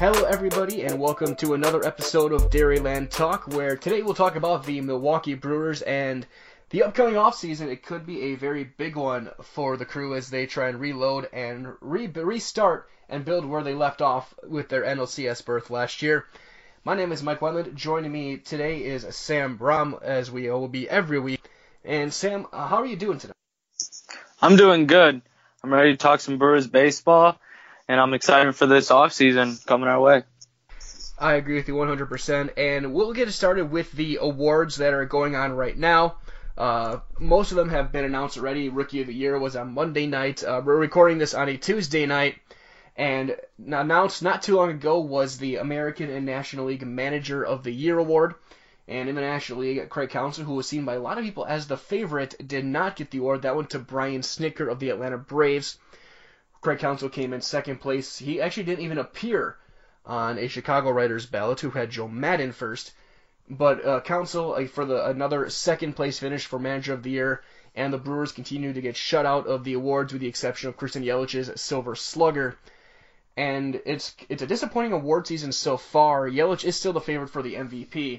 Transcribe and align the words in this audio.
Hello, 0.00 0.24
everybody, 0.24 0.82
and 0.82 0.98
welcome 0.98 1.36
to 1.36 1.54
another 1.54 1.86
episode 1.86 2.32
of 2.32 2.50
Dairyland 2.50 3.10
Talk, 3.10 3.46
where 3.46 3.76
today 3.76 4.02
we'll 4.02 4.14
talk 4.14 4.34
about 4.34 4.64
the 4.64 4.80
Milwaukee 4.80 5.34
Brewers 5.34 5.82
and 5.82 6.26
the 6.70 6.82
upcoming 6.82 7.14
offseason. 7.14 7.68
It 7.68 7.84
could 7.84 8.04
be 8.04 8.22
a 8.22 8.34
very 8.34 8.64
big 8.64 8.96
one 8.96 9.30
for 9.42 9.76
the 9.76 9.84
crew 9.84 10.16
as 10.16 10.30
they 10.30 10.46
try 10.46 10.68
and 10.68 10.80
reload 10.80 11.28
and 11.32 11.74
re- 11.80 12.08
restart 12.08 12.88
and 13.08 13.24
build 13.24 13.44
where 13.44 13.62
they 13.62 13.74
left 13.74 14.02
off 14.02 14.34
with 14.42 14.68
their 14.68 14.82
NLCS 14.82 15.44
berth 15.44 15.70
last 15.70 16.02
year. 16.02 16.26
My 16.88 16.94
name 16.94 17.12
is 17.12 17.22
Mike 17.22 17.40
Wetland. 17.40 17.74
Joining 17.74 18.10
me 18.10 18.38
today 18.38 18.82
is 18.82 19.06
Sam 19.14 19.58
Brom, 19.58 19.98
as 20.00 20.30
we 20.30 20.48
will 20.48 20.68
be 20.68 20.88
every 20.88 21.18
week. 21.18 21.42
And 21.84 22.10
Sam, 22.10 22.46
uh, 22.50 22.66
how 22.66 22.76
are 22.76 22.86
you 22.86 22.96
doing 22.96 23.18
today? 23.18 23.34
I'm 24.40 24.56
doing 24.56 24.86
good. 24.86 25.20
I'm 25.62 25.70
ready 25.70 25.92
to 25.92 25.98
talk 25.98 26.20
some 26.20 26.38
Brewers 26.38 26.66
baseball 26.66 27.38
and 27.88 28.00
I'm 28.00 28.14
excited 28.14 28.56
for 28.56 28.64
this 28.64 28.90
off 28.90 29.12
season 29.12 29.58
coming 29.66 29.86
our 29.86 30.00
way. 30.00 30.22
I 31.18 31.34
agree 31.34 31.56
with 31.56 31.68
you 31.68 31.74
100%, 31.74 32.52
and 32.56 32.94
we'll 32.94 33.12
get 33.12 33.30
started 33.32 33.70
with 33.70 33.92
the 33.92 34.16
awards 34.22 34.76
that 34.76 34.94
are 34.94 35.04
going 35.04 35.36
on 35.36 35.52
right 35.52 35.76
now. 35.76 36.16
Uh, 36.56 37.00
most 37.18 37.50
of 37.50 37.58
them 37.58 37.68
have 37.68 37.92
been 37.92 38.06
announced 38.06 38.38
already. 38.38 38.70
Rookie 38.70 39.02
of 39.02 39.08
the 39.08 39.14
Year 39.14 39.38
was 39.38 39.56
on 39.56 39.74
Monday 39.74 40.06
night. 40.06 40.42
Uh, 40.42 40.62
we're 40.64 40.78
recording 40.78 41.18
this 41.18 41.34
on 41.34 41.50
a 41.50 41.58
Tuesday 41.58 42.06
night, 42.06 42.36
and 42.98 43.36
announced 43.64 44.24
not 44.24 44.42
too 44.42 44.56
long 44.56 44.70
ago 44.70 44.98
was 44.98 45.38
the 45.38 45.56
American 45.56 46.10
and 46.10 46.26
National 46.26 46.66
League 46.66 46.84
Manager 46.84 47.44
of 47.44 47.62
the 47.62 47.70
Year 47.70 47.96
award. 47.96 48.34
And 48.88 49.08
in 49.08 49.14
the 49.14 49.20
National 49.20 49.60
League, 49.60 49.88
Craig 49.88 50.10
Counsell, 50.10 50.44
who 50.44 50.54
was 50.54 50.66
seen 50.66 50.84
by 50.84 50.94
a 50.94 51.00
lot 51.00 51.16
of 51.16 51.22
people 51.22 51.46
as 51.46 51.68
the 51.68 51.76
favorite, 51.76 52.34
did 52.44 52.64
not 52.64 52.96
get 52.96 53.12
the 53.12 53.18
award. 53.18 53.42
That 53.42 53.54
went 53.54 53.70
to 53.70 53.78
Brian 53.78 54.22
Snitker 54.22 54.68
of 54.68 54.80
the 54.80 54.90
Atlanta 54.90 55.16
Braves. 55.16 55.78
Craig 56.60 56.80
Counsell 56.80 57.08
came 57.08 57.32
in 57.32 57.40
second 57.40 57.80
place. 57.80 58.18
He 58.18 58.40
actually 58.40 58.64
didn't 58.64 58.84
even 58.84 58.98
appear 58.98 59.56
on 60.04 60.36
a 60.38 60.48
Chicago 60.48 60.90
writers 60.90 61.26
ballot 61.26 61.60
who 61.60 61.70
had 61.70 61.90
Joe 61.90 62.08
Maddon 62.08 62.50
first. 62.50 62.92
But 63.48 63.84
uh, 63.86 64.00
Counsell 64.00 64.54
uh, 64.54 64.66
for 64.66 64.84
the 64.84 65.06
another 65.06 65.48
second 65.50 65.94
place 65.94 66.18
finish 66.18 66.46
for 66.46 66.58
Manager 66.58 66.94
of 66.94 67.04
the 67.04 67.10
Year, 67.10 67.42
and 67.76 67.92
the 67.92 67.98
Brewers 67.98 68.32
continue 68.32 68.72
to 68.72 68.80
get 68.80 68.96
shut 68.96 69.24
out 69.24 69.46
of 69.46 69.62
the 69.62 69.74
awards 69.74 70.12
with 70.12 70.20
the 70.20 70.28
exception 70.28 70.68
of 70.68 70.76
Christian 70.76 71.04
Yelich's 71.04 71.60
Silver 71.60 71.94
Slugger. 71.94 72.56
And 73.38 73.80
it's 73.86 74.16
it's 74.28 74.42
a 74.42 74.48
disappointing 74.48 74.92
award 74.92 75.28
season 75.28 75.52
so 75.52 75.76
far. 75.76 76.28
Yelich 76.28 76.64
is 76.64 76.74
still 76.74 76.92
the 76.92 77.00
favorite 77.00 77.28
for 77.28 77.40
the 77.40 77.54
MVP, 77.54 78.18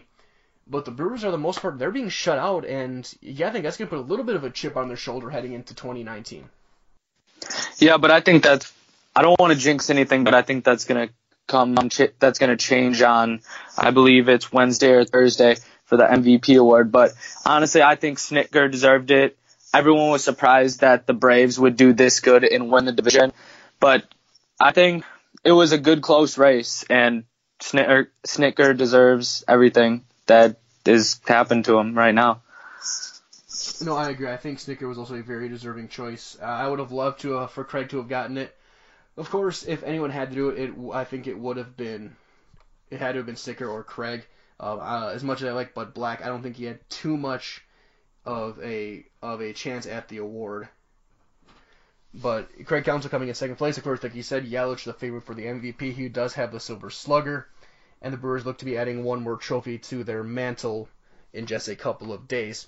but 0.66 0.86
the 0.86 0.92
Brewers 0.92 1.26
are 1.26 1.32
the 1.32 1.38
most 1.38 1.62
part 1.62 1.78
they're 1.78 1.92
being 1.92 2.08
shut 2.08 2.40
out, 2.40 2.64
and 2.64 3.12
yeah, 3.20 3.50
I 3.50 3.52
think 3.52 3.66
that's 3.66 3.76
gonna 3.76 3.90
put 3.90 4.00
a 4.00 4.02
little 4.02 4.24
bit 4.24 4.38
of 4.38 4.46
a 4.46 4.50
chip 4.50 4.78
on 4.78 4.88
their 4.88 4.96
shoulder 4.96 5.30
heading 5.30 5.52
into 5.52 5.76
2019. 5.76 6.48
Yeah, 7.80 7.98
but 7.98 8.12
I 8.12 8.22
think 8.22 8.44
that's 8.44 8.72
I 9.14 9.22
don't 9.22 9.38
want 9.38 9.52
to 9.52 9.60
jinx 9.60 9.90
anything, 9.90 10.24
but 10.24 10.34
I 10.34 10.42
think 10.42 10.64
that's 10.64 10.86
gonna 10.86 11.10
come 11.48 11.76
that's 12.20 12.40
gonna 12.40 12.56
change 12.56 13.02
on 13.02 13.42
I 13.78 13.92
believe 13.92 14.30
it's 14.30 14.54
Wednesday 14.54 14.92
or 14.92 15.04
Thursday 15.04 15.58
for 15.84 15.98
the 15.98 16.06
MVP 16.06 16.58
award. 16.58 16.94
But 16.94 17.12
honestly, 17.46 17.82
I 17.82 17.96
think 17.96 18.20
Snitker 18.20 18.72
deserved 18.72 19.12
it. 19.12 19.38
Everyone 19.74 20.12
was 20.12 20.24
surprised 20.24 20.80
that 20.80 21.08
the 21.08 21.14
Braves 21.14 21.60
would 21.60 21.76
do 21.76 21.92
this 21.92 22.22
good 22.22 22.46
and 22.46 22.72
win 22.72 22.86
the 22.86 22.94
division, 22.94 23.34
but 23.82 24.06
I 24.60 24.72
think 24.72 25.06
it 25.44 25.52
was 25.52 25.72
a 25.72 25.78
good 25.78 26.02
close 26.02 26.38
race, 26.38 26.84
and 26.90 27.24
Snitker, 27.60 28.08
Snitker 28.26 28.76
deserves 28.76 29.44
everything 29.48 30.06
that 30.28 30.60
is 30.86 31.20
happened 31.26 31.66
to 31.66 31.78
him 31.78 31.98
right 31.98 32.14
now. 32.14 32.42
No, 33.82 33.96
I 33.96 34.10
agree. 34.10 34.30
I 34.30 34.38
think 34.38 34.60
Snitker 34.60 34.88
was 34.88 34.98
also 34.98 35.16
a 35.16 35.24
very 35.24 35.48
deserving 35.50 35.88
choice. 35.88 36.38
Uh, 36.42 36.46
I 36.46 36.68
would 36.68 36.80
have 36.80 36.92
loved 36.92 37.22
to 37.22 37.38
uh, 37.38 37.48
for 37.48 37.64
Craig 37.64 37.90
to 37.90 37.98
have 37.98 38.10
gotten 38.10 38.38
it. 38.38 38.56
Of 39.18 39.30
course, 39.30 39.64
if 39.64 39.84
anyone 39.84 40.12
had 40.12 40.30
to 40.30 40.36
do 40.36 40.50
it, 40.50 40.70
it 40.70 40.74
I 40.94 41.04
think 41.04 41.28
it 41.28 41.38
would 41.38 41.58
have 41.58 41.76
been 41.76 42.16
it 42.90 43.00
had 43.00 43.14
to 43.14 43.18
have 43.20 43.26
been 43.26 43.36
Snitker 43.36 43.70
or 43.70 43.84
Craig. 43.84 44.26
Uh, 44.60 44.76
uh, 44.76 45.12
as 45.14 45.24
much 45.24 45.42
as 45.42 45.48
I 45.48 45.52
like 45.52 45.74
Bud 45.74 45.94
Black, 45.94 46.24
I 46.24 46.28
don't 46.28 46.44
think 46.44 46.58
he 46.58 46.66
had 46.66 46.80
too 46.90 47.16
much 47.16 47.64
of 48.26 48.60
a 48.62 49.06
of 49.22 49.42
a 49.42 49.54
chance 49.54 49.86
at 49.86 50.10
the 50.10 50.18
award. 50.18 50.68
But 52.14 52.66
Craig 52.66 52.86
Counsell 52.86 53.12
coming 53.12 53.30
in 53.30 53.36
second 53.36 53.58
place, 53.58 53.78
of 53.78 53.84
course, 53.84 54.02
like 54.02 54.16
you 54.16 54.24
said, 54.24 54.50
Yelich 54.50 54.84
the 54.84 54.94
favorite 54.94 55.24
for 55.24 55.36
the 55.36 55.46
MVP. 55.46 55.94
He 55.94 56.10
does 56.10 56.34
have 56.34 56.52
the 56.52 56.60
Silver 56.60 56.90
Slugger, 56.90 57.48
and 58.02 58.12
the 58.12 58.18
Brewers 58.18 58.46
look 58.46 58.58
to 58.60 58.66
be 58.66 58.78
adding 58.78 59.04
one 59.04 59.22
more 59.22 59.38
trophy 59.38 59.78
to 59.78 60.04
their 60.04 60.24
mantle 60.24 60.90
in 61.34 61.46
just 61.46 61.68
a 61.68 61.76
couple 61.76 62.12
of 62.12 62.28
days. 62.28 62.68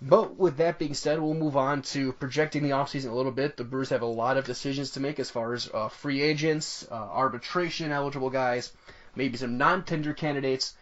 But 0.00 0.36
with 0.36 0.56
that 0.56 0.78
being 0.78 0.94
said, 0.94 1.20
we'll 1.20 1.34
move 1.34 1.56
on 1.56 1.82
to 1.82 2.12
projecting 2.12 2.62
the 2.62 2.70
offseason 2.70 3.10
a 3.10 3.14
little 3.14 3.32
bit. 3.32 3.56
The 3.56 3.64
Brewers 3.64 3.90
have 3.90 4.02
a 4.02 4.06
lot 4.06 4.36
of 4.36 4.44
decisions 4.44 4.90
to 4.92 5.00
make 5.00 5.18
as 5.18 5.30
far 5.30 5.54
as 5.54 5.68
uh, 5.72 5.88
free 5.88 6.22
agents, 6.22 6.86
uh, 6.90 6.94
arbitration 6.94 7.92
eligible 7.92 8.30
guys, 8.30 8.72
maybe 9.14 9.36
some 9.38 9.58
non-tender 9.58 10.12
candidates. 10.12 10.74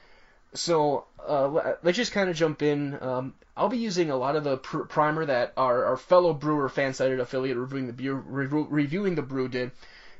So 0.54 1.06
uh, 1.26 1.74
let's 1.82 1.96
just 1.96 2.12
kind 2.12 2.28
of 2.28 2.36
jump 2.36 2.62
in. 2.62 3.00
Um, 3.00 3.34
I'll 3.56 3.68
be 3.68 3.78
using 3.78 4.10
a 4.10 4.16
lot 4.16 4.36
of 4.36 4.44
the 4.44 4.56
pr- 4.56 4.80
primer 4.80 5.26
that 5.26 5.52
our, 5.56 5.84
our 5.84 5.96
fellow 5.96 6.32
Brewer 6.32 6.68
fan-sided 6.68 7.20
affiliate 7.20 7.56
reviewing 7.56 7.86
the 7.86 7.92
Brew, 7.92 8.14
re- 8.16 8.66
reviewing 8.68 9.14
the 9.14 9.22
Brew 9.22 9.48
did. 9.48 9.70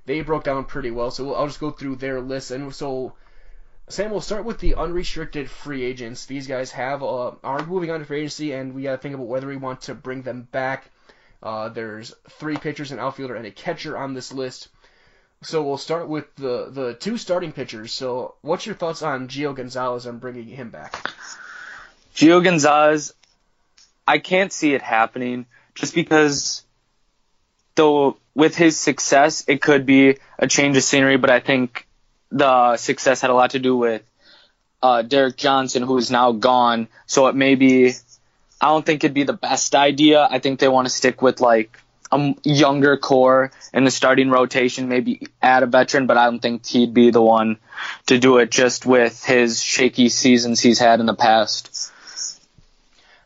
They 0.07 0.21
broke 0.23 0.45
down 0.45 0.65
pretty 0.65 0.91
well, 0.91 1.11
so 1.11 1.35
I'll 1.35 1.47
just 1.47 1.61
go 1.61 1.71
through 1.71 1.97
their 1.97 2.21
list. 2.21 2.51
And 2.51 2.75
so 2.75 3.15
Sam, 3.91 4.13
we'll 4.13 4.21
start 4.21 4.45
with 4.45 4.61
the 4.61 4.77
unrestricted 4.77 5.51
free 5.51 5.83
agents. 5.83 6.27
These 6.27 6.47
guys 6.47 6.71
have 6.71 7.03
uh, 7.03 7.33
are 7.43 7.67
moving 7.67 7.91
on 7.91 7.99
to 7.99 8.07
free 8.07 8.21
agency, 8.21 8.53
and 8.53 8.73
we 8.73 8.85
got 8.85 8.93
to 8.93 8.99
think 8.99 9.17
about 9.17 9.27
whether 9.27 9.49
we 9.49 9.57
want 9.57 9.81
to 9.83 9.95
bring 9.95 10.23
them 10.23 10.47
back. 10.53 10.89
Uh, 11.43 11.71
there's 11.71 12.15
three 12.29 12.57
pitchers, 12.57 12.93
an 12.93 13.01
outfielder, 13.01 13.35
and 13.35 13.47
a 13.47 13.51
catcher 13.51 13.99
on 13.99 14.15
this 14.15 14.33
list. 14.33 14.69
So 15.43 15.63
we'll 15.63 15.79
start 15.79 16.07
with 16.07 16.35
the 16.37 16.69
the 16.71 16.95
two 16.95 17.17
starting 17.17 17.53
pitchers. 17.53 17.93
So, 17.93 18.35
what's 18.43 18.67
your 18.67 18.75
thoughts 18.75 19.03
on 19.03 19.29
Gio 19.29 19.55
Gonzalez 19.55 20.05
and 20.05 20.21
bringing 20.21 20.47
him 20.47 20.69
back? 20.69 21.11
Gio 22.15 22.45
Gonzalez, 22.45 23.15
I 24.07 24.19
can't 24.19 24.53
see 24.53 24.75
it 24.75 24.83
happening 24.83 25.47
just 25.75 25.95
because, 25.95 26.63
though 27.75 28.19
with 28.35 28.55
his 28.55 28.79
success, 28.79 29.45
it 29.49 29.63
could 29.63 29.87
be 29.87 30.19
a 30.39 30.47
change 30.47 30.77
of 30.77 30.83
scenery. 30.83 31.17
But 31.17 31.31
I 31.31 31.41
think 31.41 31.87
the 32.31 32.77
success 32.77 33.23
had 33.23 33.31
a 33.31 33.35
lot 33.35 33.53
to 33.53 33.59
do 33.59 33.75
with 33.75 34.03
uh, 34.83 35.01
Derek 35.01 35.39
Johnson, 35.39 35.83
who 35.83 35.97
is 35.97 36.11
now 36.11 36.33
gone. 36.33 36.89
So 37.07 37.29
it 37.29 37.35
may 37.35 37.55
be, 37.55 37.95
I 38.61 38.67
don't 38.67 38.85
think 38.85 39.05
it'd 39.05 39.15
be 39.15 39.25
the 39.25 39.33
best 39.33 39.75
idea. 39.75 40.29
I 40.31 40.39
think 40.39 40.61
they 40.61 40.69
want 40.69 40.87
to 40.87 40.93
stick 40.93 41.23
with 41.23 41.41
like 41.41 41.80
a 42.13 42.35
younger 42.43 42.97
core 42.97 43.53
in 43.73 43.85
the 43.85 43.91
starting 43.91 44.31
rotation, 44.31 44.89
maybe 44.89 45.29
add 45.41 45.63
a 45.63 45.67
veteran, 45.67 46.07
but 46.07 46.17
I 46.17 46.25
don't 46.25 46.41
think 46.41 46.67
he'd 46.67 46.93
be 46.93 47.11
the 47.11 47.23
one 47.23 47.59
to 48.07 48.19
do 48.19 48.39
it 48.39 48.51
just 48.51 48.85
with 48.85 49.25
his 49.25 49.63
shaky 49.63 50.09
seasons 50.09 50.61
he's 50.61 50.79
had 50.79 51.01
in 51.01 51.07
the 51.07 51.15
past. 51.15 51.93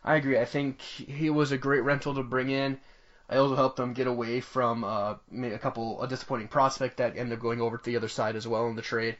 I 0.03 0.15
agree. 0.15 0.39
I 0.39 0.45
think 0.45 0.81
he 0.81 1.31
was 1.31 1.51
a 1.51 1.57
great 1.57 1.81
rental 1.81 2.13
to 2.15 2.23
bring 2.23 2.49
in. 2.49 2.79
I 3.27 3.37
also 3.37 3.55
helped 3.55 3.77
them 3.77 3.93
get 3.93 4.05
away 4.05 4.39
from 4.39 4.83
uh, 4.83 5.15
a 5.33 5.57
couple 5.57 6.01
a 6.03 6.07
disappointing 6.07 6.47
prospect 6.47 6.97
that 6.97 7.17
ended 7.17 7.37
up 7.37 7.41
going 7.41 7.59
over 7.59 7.77
to 7.77 7.83
the 7.83 7.97
other 7.97 8.07
side 8.07 8.35
as 8.35 8.47
well 8.47 8.67
in 8.67 8.75
the 8.75 8.83
trade. 8.83 9.17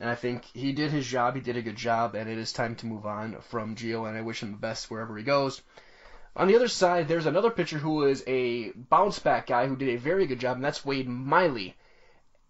And 0.00 0.08
I 0.08 0.14
think 0.14 0.44
he 0.54 0.72
did 0.72 0.90
his 0.90 1.06
job. 1.06 1.34
He 1.34 1.42
did 1.42 1.58
a 1.58 1.62
good 1.62 1.76
job, 1.76 2.14
and 2.14 2.30
it 2.30 2.38
is 2.38 2.52
time 2.52 2.76
to 2.76 2.86
move 2.86 3.04
on 3.04 3.36
from 3.50 3.76
Gio. 3.76 4.08
And 4.08 4.16
I 4.16 4.22
wish 4.22 4.42
him 4.42 4.52
the 4.52 4.56
best 4.56 4.90
wherever 4.90 5.16
he 5.18 5.22
goes. 5.22 5.60
On 6.34 6.48
the 6.48 6.56
other 6.56 6.68
side, 6.68 7.08
there's 7.08 7.26
another 7.26 7.50
pitcher 7.50 7.78
who 7.78 8.04
is 8.04 8.24
a 8.26 8.70
bounce 8.70 9.18
back 9.18 9.48
guy 9.48 9.66
who 9.66 9.76
did 9.76 9.90
a 9.90 9.96
very 9.96 10.26
good 10.26 10.40
job, 10.40 10.56
and 10.56 10.64
that's 10.64 10.84
Wade 10.84 11.08
Miley. 11.08 11.74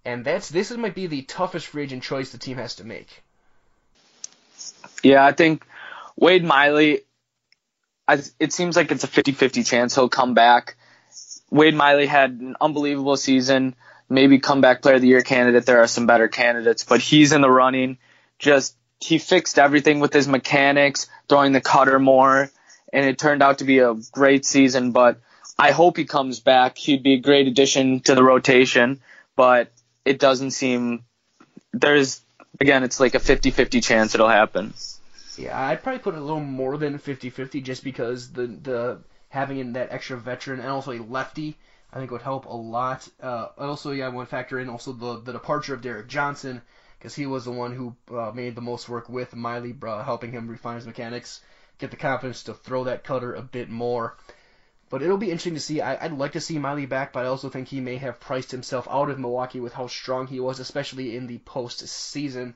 And 0.04 0.24
that's 0.24 0.48
this 0.48 0.70
might 0.72 0.94
be 0.94 1.06
the 1.06 1.22
toughest 1.22 1.66
free 1.66 1.84
agent 1.84 2.02
choice 2.02 2.30
the 2.30 2.38
team 2.38 2.56
has 2.58 2.76
to 2.76 2.84
make. 2.84 3.22
Yeah, 5.02 5.24
I 5.24 5.32
think 5.32 5.64
Wade 6.16 6.44
Miley. 6.44 7.00
I, 8.06 8.20
it 8.38 8.52
seems 8.52 8.76
like 8.76 8.90
it's 8.90 9.04
a 9.04 9.08
50-50 9.08 9.66
chance 9.66 9.94
he'll 9.94 10.08
come 10.08 10.34
back. 10.34 10.76
Wade 11.50 11.74
Miley 11.74 12.06
had 12.06 12.32
an 12.32 12.56
unbelievable 12.60 13.16
season. 13.16 13.74
Maybe 14.08 14.38
comeback 14.38 14.82
player 14.82 14.96
of 14.96 15.02
the 15.02 15.08
year 15.08 15.22
candidate. 15.22 15.66
There 15.66 15.82
are 15.82 15.86
some 15.86 16.06
better 16.06 16.28
candidates, 16.28 16.84
but 16.84 17.00
he's 17.00 17.32
in 17.32 17.40
the 17.40 17.50
running. 17.50 17.98
Just 18.38 18.76
he 19.00 19.18
fixed 19.18 19.58
everything 19.58 20.00
with 20.00 20.12
his 20.12 20.28
mechanics, 20.28 21.08
throwing 21.28 21.52
the 21.52 21.60
cutter 21.60 21.98
more, 21.98 22.50
and 22.92 23.06
it 23.06 23.18
turned 23.18 23.42
out 23.42 23.58
to 23.58 23.64
be 23.64 23.78
a 23.78 23.94
great 24.12 24.44
season. 24.44 24.92
But 24.92 25.20
I 25.58 25.70
hope 25.70 25.96
he 25.96 26.04
comes 26.04 26.40
back. 26.40 26.76
He'd 26.76 27.02
be 27.02 27.14
a 27.14 27.20
great 27.20 27.48
addition 27.48 28.00
to 28.00 28.14
the 28.14 28.22
rotation, 28.22 29.00
but 29.36 29.72
it 30.04 30.18
doesn't 30.18 30.50
seem 30.52 31.04
there's 31.72 32.20
again 32.60 32.82
it's 32.82 33.00
like 33.00 33.14
a 33.14 33.18
50-50 33.18 33.82
chance 33.82 34.14
it'll 34.14 34.28
happen. 34.28 34.74
Yeah, 35.38 35.58
I'd 35.58 35.82
probably 35.82 36.00
put 36.00 36.14
a 36.14 36.20
little 36.20 36.40
more 36.40 36.76
than 36.76 36.98
50-50 36.98 37.62
just 37.62 37.82
because 37.82 38.32
the 38.32 38.46
the 38.46 38.98
having 39.28 39.58
in 39.58 39.72
that 39.72 39.90
extra 39.90 40.18
veteran 40.18 40.60
and 40.60 40.68
also 40.68 40.92
a 40.92 41.00
lefty, 41.00 41.56
I 41.90 41.98
think 41.98 42.10
would 42.10 42.20
help 42.20 42.44
a 42.44 42.54
lot. 42.54 43.08
Uh, 43.22 43.48
also, 43.56 43.92
yeah, 43.92 44.06
I 44.06 44.08
want 44.10 44.28
to 44.28 44.30
factor 44.30 44.60
in 44.60 44.68
also 44.68 44.92
the 44.92 45.20
the 45.20 45.32
departure 45.32 45.74
of 45.74 45.80
Derek 45.80 46.08
Johnson 46.08 46.60
because 46.98 47.14
he 47.14 47.26
was 47.26 47.44
the 47.44 47.50
one 47.50 47.72
who 47.72 47.96
uh, 48.16 48.30
made 48.32 48.54
the 48.54 48.60
most 48.60 48.88
work 48.88 49.08
with 49.08 49.34
Miley, 49.34 49.74
uh, 49.82 50.04
helping 50.04 50.30
him 50.30 50.46
refine 50.48 50.76
his 50.76 50.86
mechanics, 50.86 51.40
get 51.82 51.90
the 51.90 51.96
confidence 51.96 52.44
to 52.44 52.54
throw 52.54 52.84
that 52.84 53.04
cutter 53.04 53.34
a 53.34 53.42
bit 53.42 53.68
more. 53.68 54.16
But 54.88 55.02
it'll 55.02 55.18
be 55.18 55.30
interesting 55.30 55.54
to 55.54 55.60
see. 55.60 55.80
I, 55.80 56.06
would 56.06 56.18
like 56.18 56.32
to 56.32 56.40
see 56.40 56.58
Miley 56.58 56.86
back, 56.86 57.12
but 57.12 57.24
I 57.24 57.28
also 57.28 57.48
think 57.48 57.68
he 57.68 57.80
may 57.80 57.96
have 57.96 58.20
priced 58.20 58.50
himself 58.50 58.86
out 58.90 59.10
of 59.10 59.18
Milwaukee 59.18 59.60
with 59.60 59.72
how 59.72 59.86
strong 59.86 60.26
he 60.26 60.38
was, 60.38 60.60
especially 60.60 61.16
in 61.16 61.26
the 61.26 61.38
postseason. 61.38 62.54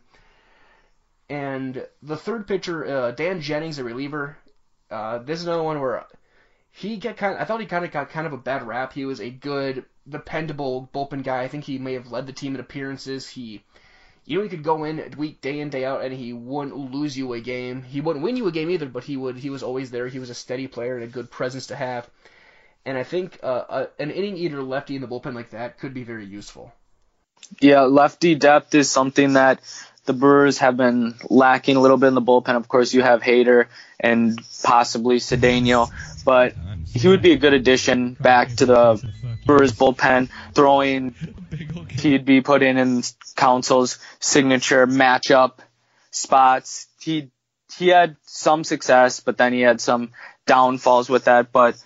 And 1.28 1.86
the 2.02 2.16
third 2.16 2.46
pitcher, 2.46 2.84
uh, 2.84 3.10
Dan 3.10 3.40
Jennings, 3.40 3.78
a 3.78 3.84
reliever. 3.84 4.36
Uh, 4.90 5.18
this 5.18 5.40
is 5.40 5.46
another 5.46 5.62
one 5.62 5.80
where 5.80 6.06
he 6.70 6.98
get 6.98 7.16
kind. 7.16 7.34
Of, 7.34 7.40
I 7.40 7.44
thought 7.46 7.60
he 7.60 7.66
kind 7.66 7.84
of 7.84 7.90
got 7.90 8.10
kind 8.10 8.26
of 8.26 8.32
a 8.32 8.38
bad 8.38 8.66
rap. 8.66 8.92
He 8.92 9.06
was 9.06 9.20
a 9.20 9.30
good, 9.30 9.84
dependable 10.08 10.88
bullpen 10.94 11.24
guy. 11.24 11.42
I 11.42 11.48
think 11.48 11.64
he 11.64 11.78
may 11.78 11.94
have 11.94 12.12
led 12.12 12.26
the 12.26 12.32
team 12.32 12.54
in 12.54 12.60
appearances. 12.60 13.28
He 13.28 13.64
you 14.26 14.36
know 14.36 14.42
he 14.42 14.48
could 14.48 14.64
go 14.64 14.84
in 14.84 15.14
week 15.16 15.40
day 15.40 15.60
in 15.60 15.70
day 15.70 15.84
out 15.84 16.02
and 16.02 16.12
he 16.12 16.32
wouldn't 16.32 16.76
lose 16.92 17.16
you 17.16 17.32
a 17.32 17.40
game. 17.40 17.82
He 17.82 18.00
wouldn't 18.00 18.24
win 18.24 18.36
you 18.36 18.46
a 18.48 18.52
game 18.52 18.68
either, 18.70 18.86
but 18.86 19.04
he 19.04 19.16
would. 19.16 19.36
He 19.36 19.50
was 19.50 19.62
always 19.62 19.90
there. 19.90 20.08
He 20.08 20.18
was 20.18 20.30
a 20.30 20.34
steady 20.34 20.66
player 20.66 20.96
and 20.96 21.04
a 21.04 21.06
good 21.06 21.30
presence 21.30 21.68
to 21.68 21.76
have. 21.76 22.10
And 22.84 22.98
I 22.98 23.04
think 23.04 23.38
uh, 23.42 23.64
a, 23.68 24.02
an 24.02 24.10
inning 24.10 24.36
eater 24.36 24.62
lefty 24.62 24.96
in 24.96 25.00
the 25.00 25.08
bullpen 25.08 25.34
like 25.34 25.50
that 25.50 25.78
could 25.78 25.94
be 25.94 26.02
very 26.02 26.26
useful. 26.26 26.72
Yeah, 27.60 27.82
lefty 27.82 28.34
depth 28.34 28.74
is 28.74 28.90
something 28.90 29.34
that 29.34 29.60
the 30.04 30.12
Brewers 30.12 30.58
have 30.58 30.76
been 30.76 31.14
lacking 31.28 31.76
a 31.76 31.80
little 31.80 31.96
bit 31.96 32.08
in 32.08 32.14
the 32.14 32.22
bullpen. 32.22 32.56
Of 32.56 32.68
course, 32.68 32.94
you 32.94 33.02
have 33.02 33.22
Hader 33.22 33.66
and 33.98 34.40
possibly 34.62 35.16
Cedeno, 35.16 35.90
but 36.24 36.54
he 36.92 37.08
would 37.08 37.22
be 37.22 37.32
a 37.32 37.36
good 37.36 37.54
addition 37.54 38.14
back 38.14 38.54
to 38.56 38.66
the 38.66 39.12
Brewers 39.44 39.72
bullpen, 39.72 40.28
throwing 40.54 41.14
he'd 41.90 42.24
be 42.24 42.40
put 42.40 42.62
in 42.62 42.78
in 42.78 43.02
Counsell's 43.36 43.98
signature 44.18 44.86
matchup 44.86 45.58
spots. 46.10 46.86
He 47.00 47.30
he 47.76 47.88
had 47.88 48.16
some 48.24 48.64
success, 48.64 49.20
but 49.20 49.36
then 49.36 49.52
he 49.52 49.60
had 49.60 49.80
some 49.80 50.12
downfalls 50.46 51.08
with 51.08 51.24
that. 51.24 51.52
But 51.52 51.76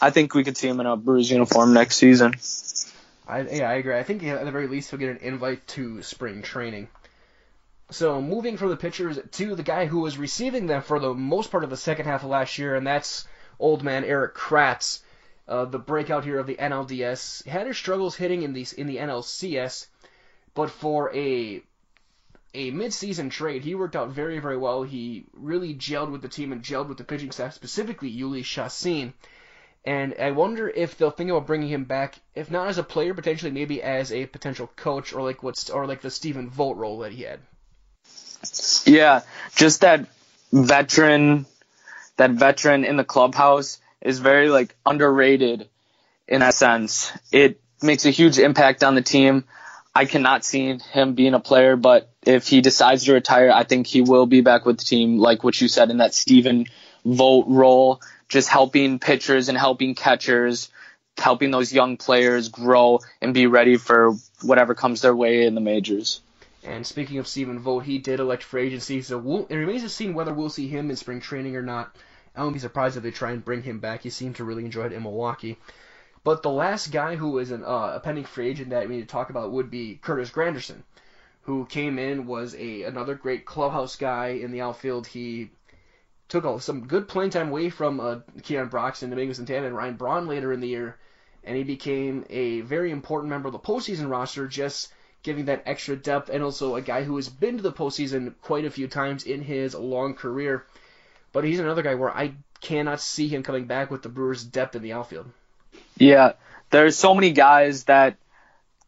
I 0.00 0.10
think 0.10 0.34
we 0.34 0.44
could 0.44 0.56
see 0.56 0.68
him 0.68 0.80
in 0.80 0.86
a 0.86 0.96
Brewers 0.96 1.30
uniform 1.30 1.74
next 1.74 1.96
season. 1.96 2.34
I 3.26 3.42
yeah, 3.42 3.70
I 3.70 3.74
agree. 3.74 3.96
I 3.96 4.02
think 4.02 4.22
at 4.24 4.44
the 4.44 4.50
very 4.50 4.66
least 4.66 4.90
he'll 4.90 4.98
get 4.98 5.10
an 5.10 5.18
invite 5.18 5.66
to 5.68 6.02
spring 6.02 6.42
training. 6.42 6.88
So 7.90 8.20
moving 8.20 8.58
from 8.58 8.68
the 8.68 8.76
pitchers 8.76 9.18
to 9.32 9.54
the 9.54 9.62
guy 9.62 9.86
who 9.86 10.00
was 10.00 10.18
receiving 10.18 10.66
them 10.66 10.82
for 10.82 10.98
the 10.98 11.14
most 11.14 11.50
part 11.50 11.64
of 11.64 11.70
the 11.70 11.76
second 11.76 12.04
half 12.04 12.22
of 12.22 12.28
last 12.28 12.58
year, 12.58 12.74
and 12.74 12.86
that's 12.86 13.26
old 13.58 13.82
man 13.82 14.04
Erik 14.04 14.34
Kratz 14.34 15.00
uh, 15.48 15.64
the 15.64 15.78
breakout 15.78 16.24
here 16.24 16.38
of 16.38 16.46
the 16.46 16.56
NLDS. 16.56 17.46
Had 17.46 17.66
his 17.66 17.76
struggles 17.76 18.14
hitting 18.14 18.42
in 18.42 18.52
the 18.52 18.66
in 18.76 18.86
the 18.86 18.98
NLCS, 18.98 19.86
but 20.54 20.70
for 20.70 21.14
a 21.14 21.62
a 22.54 22.70
mid-season 22.70 23.30
trade, 23.30 23.62
he 23.62 23.74
worked 23.74 23.96
out 23.96 24.10
very 24.10 24.38
very 24.38 24.56
well. 24.56 24.82
He 24.82 25.24
really 25.32 25.74
gelled 25.74 26.10
with 26.10 26.22
the 26.22 26.28
team 26.28 26.52
and 26.52 26.62
gelled 26.62 26.88
with 26.88 26.98
the 26.98 27.04
pitching 27.04 27.32
staff, 27.32 27.54
specifically 27.54 28.14
Jhoulys 28.14 28.44
Chacin. 28.44 29.14
And 29.84 30.14
I 30.20 30.32
wonder 30.32 30.68
if 30.68 30.98
they'll 30.98 31.10
think 31.10 31.30
about 31.30 31.46
bringing 31.46 31.68
him 31.68 31.84
back, 31.84 32.16
if 32.34 32.50
not 32.50 32.68
as 32.68 32.76
a 32.76 32.82
player, 32.82 33.14
potentially 33.14 33.52
maybe 33.52 33.82
as 33.82 34.12
a 34.12 34.26
potential 34.26 34.70
coach 34.76 35.14
or 35.14 35.22
like 35.22 35.42
what's 35.42 35.70
or 35.70 35.86
like 35.86 36.02
the 36.02 36.10
Stephen 36.10 36.50
Vogt 36.50 36.76
role 36.76 36.98
that 36.98 37.12
he 37.12 37.22
had. 37.22 37.40
Yeah, 38.84 39.22
just 39.54 39.80
that 39.80 40.06
veteran, 40.52 41.46
that 42.18 42.32
veteran 42.32 42.84
in 42.84 42.96
the 42.96 43.04
clubhouse 43.04 43.80
is 44.02 44.18
very 44.18 44.50
like 44.50 44.76
underrated 44.84 45.68
in 46.26 46.40
that 46.40 46.54
sense. 46.54 47.10
It 47.32 47.60
makes 47.82 48.04
a 48.04 48.10
huge 48.10 48.38
impact 48.38 48.84
on 48.84 48.94
the 48.94 49.02
team. 49.02 49.44
I 49.94 50.04
cannot 50.04 50.44
see 50.44 50.78
him 50.78 51.14
being 51.14 51.34
a 51.34 51.40
player, 51.40 51.76
but 51.76 52.10
if 52.24 52.46
he 52.46 52.60
decides 52.60 53.04
to 53.04 53.14
retire, 53.14 53.50
I 53.50 53.64
think 53.64 53.86
he 53.86 54.02
will 54.02 54.26
be 54.26 54.42
back 54.42 54.66
with 54.66 54.78
the 54.78 54.84
team, 54.84 55.18
like 55.18 55.42
what 55.42 55.60
you 55.60 55.66
said 55.66 55.90
in 55.90 55.96
that 55.98 56.14
Stephen 56.14 56.66
Vogt 57.04 57.48
role, 57.48 58.00
just 58.28 58.48
helping 58.48 58.98
pitchers 58.98 59.48
and 59.48 59.56
helping 59.56 59.94
catchers, 59.94 60.70
helping 61.16 61.50
those 61.50 61.72
young 61.72 61.96
players 61.96 62.48
grow 62.48 63.00
and 63.20 63.32
be 63.32 63.46
ready 63.46 63.76
for 63.76 64.14
whatever 64.42 64.74
comes 64.74 65.00
their 65.00 65.16
way 65.16 65.46
in 65.46 65.54
the 65.54 65.60
majors. 65.60 66.20
And 66.62 66.86
speaking 66.86 67.18
of 67.18 67.26
Stephen 67.26 67.60
Vogt, 67.60 67.86
he 67.86 67.98
did 67.98 68.20
elect 68.20 68.42
free 68.42 68.66
agency, 68.66 69.02
so 69.02 69.18
we'll, 69.18 69.46
it 69.46 69.56
remains 69.56 69.82
to 69.82 69.88
see 69.88 70.10
whether 70.10 70.34
we'll 70.34 70.50
see 70.50 70.68
him 70.68 70.90
in 70.90 70.96
spring 70.96 71.20
training 71.20 71.56
or 71.56 71.62
not. 71.62 71.94
I 72.38 72.42
wouldn't 72.42 72.54
be 72.54 72.60
surprised 72.60 72.96
if 72.96 73.02
they 73.02 73.10
try 73.10 73.32
and 73.32 73.44
bring 73.44 73.64
him 73.64 73.80
back. 73.80 74.02
He 74.02 74.10
seemed 74.10 74.36
to 74.36 74.44
really 74.44 74.64
enjoy 74.64 74.84
it 74.84 74.92
in 74.92 75.02
Milwaukee. 75.02 75.58
But 76.22 76.44
the 76.44 76.50
last 76.50 76.92
guy 76.92 77.16
who 77.16 77.38
is 77.38 77.50
an, 77.50 77.64
uh, 77.64 77.94
a 77.96 78.00
pending 78.00 78.26
free 78.26 78.48
agent 78.48 78.70
that 78.70 78.88
we 78.88 78.94
need 78.94 79.02
to 79.02 79.08
talk 79.08 79.30
about 79.30 79.50
would 79.50 79.70
be 79.70 79.98
Curtis 80.00 80.30
Granderson, 80.30 80.84
who 81.42 81.66
came 81.66 81.98
in 81.98 82.26
was 82.26 82.54
a 82.54 82.84
another 82.84 83.16
great 83.16 83.44
clubhouse 83.44 83.96
guy 83.96 84.28
in 84.28 84.52
the 84.52 84.60
outfield. 84.60 85.08
He 85.08 85.50
took 86.28 86.44
a, 86.44 86.60
some 86.60 86.86
good 86.86 87.08
playing 87.08 87.30
time 87.30 87.48
away 87.48 87.70
from 87.70 87.98
uh, 87.98 88.20
Keon 88.44 88.68
Broxton, 88.68 89.10
Domingo 89.10 89.32
Santana, 89.32 89.66
and 89.66 89.76
Ryan 89.76 89.96
Braun 89.96 90.28
later 90.28 90.52
in 90.52 90.60
the 90.60 90.68
year, 90.68 90.96
and 91.42 91.56
he 91.56 91.64
became 91.64 92.24
a 92.30 92.60
very 92.60 92.92
important 92.92 93.30
member 93.30 93.48
of 93.48 93.52
the 93.52 93.58
postseason 93.58 94.08
roster, 94.08 94.46
just 94.46 94.92
giving 95.24 95.46
that 95.46 95.64
extra 95.66 95.96
depth, 95.96 96.28
and 96.28 96.44
also 96.44 96.76
a 96.76 96.82
guy 96.82 97.02
who 97.02 97.16
has 97.16 97.28
been 97.28 97.56
to 97.56 97.64
the 97.64 97.72
postseason 97.72 98.34
quite 98.42 98.64
a 98.64 98.70
few 98.70 98.86
times 98.86 99.24
in 99.24 99.42
his 99.42 99.74
long 99.74 100.14
career. 100.14 100.64
But 101.32 101.44
he's 101.44 101.60
another 101.60 101.82
guy 101.82 101.94
where 101.94 102.10
I 102.10 102.32
cannot 102.60 103.00
see 103.00 103.28
him 103.28 103.42
coming 103.42 103.66
back 103.66 103.90
with 103.90 104.02
the 104.02 104.08
Brewers' 104.08 104.44
depth 104.44 104.74
in 104.74 104.82
the 104.82 104.92
outfield. 104.92 105.26
Yeah, 105.96 106.32
there's 106.70 106.96
so 106.96 107.14
many 107.14 107.32
guys 107.32 107.84
that 107.84 108.16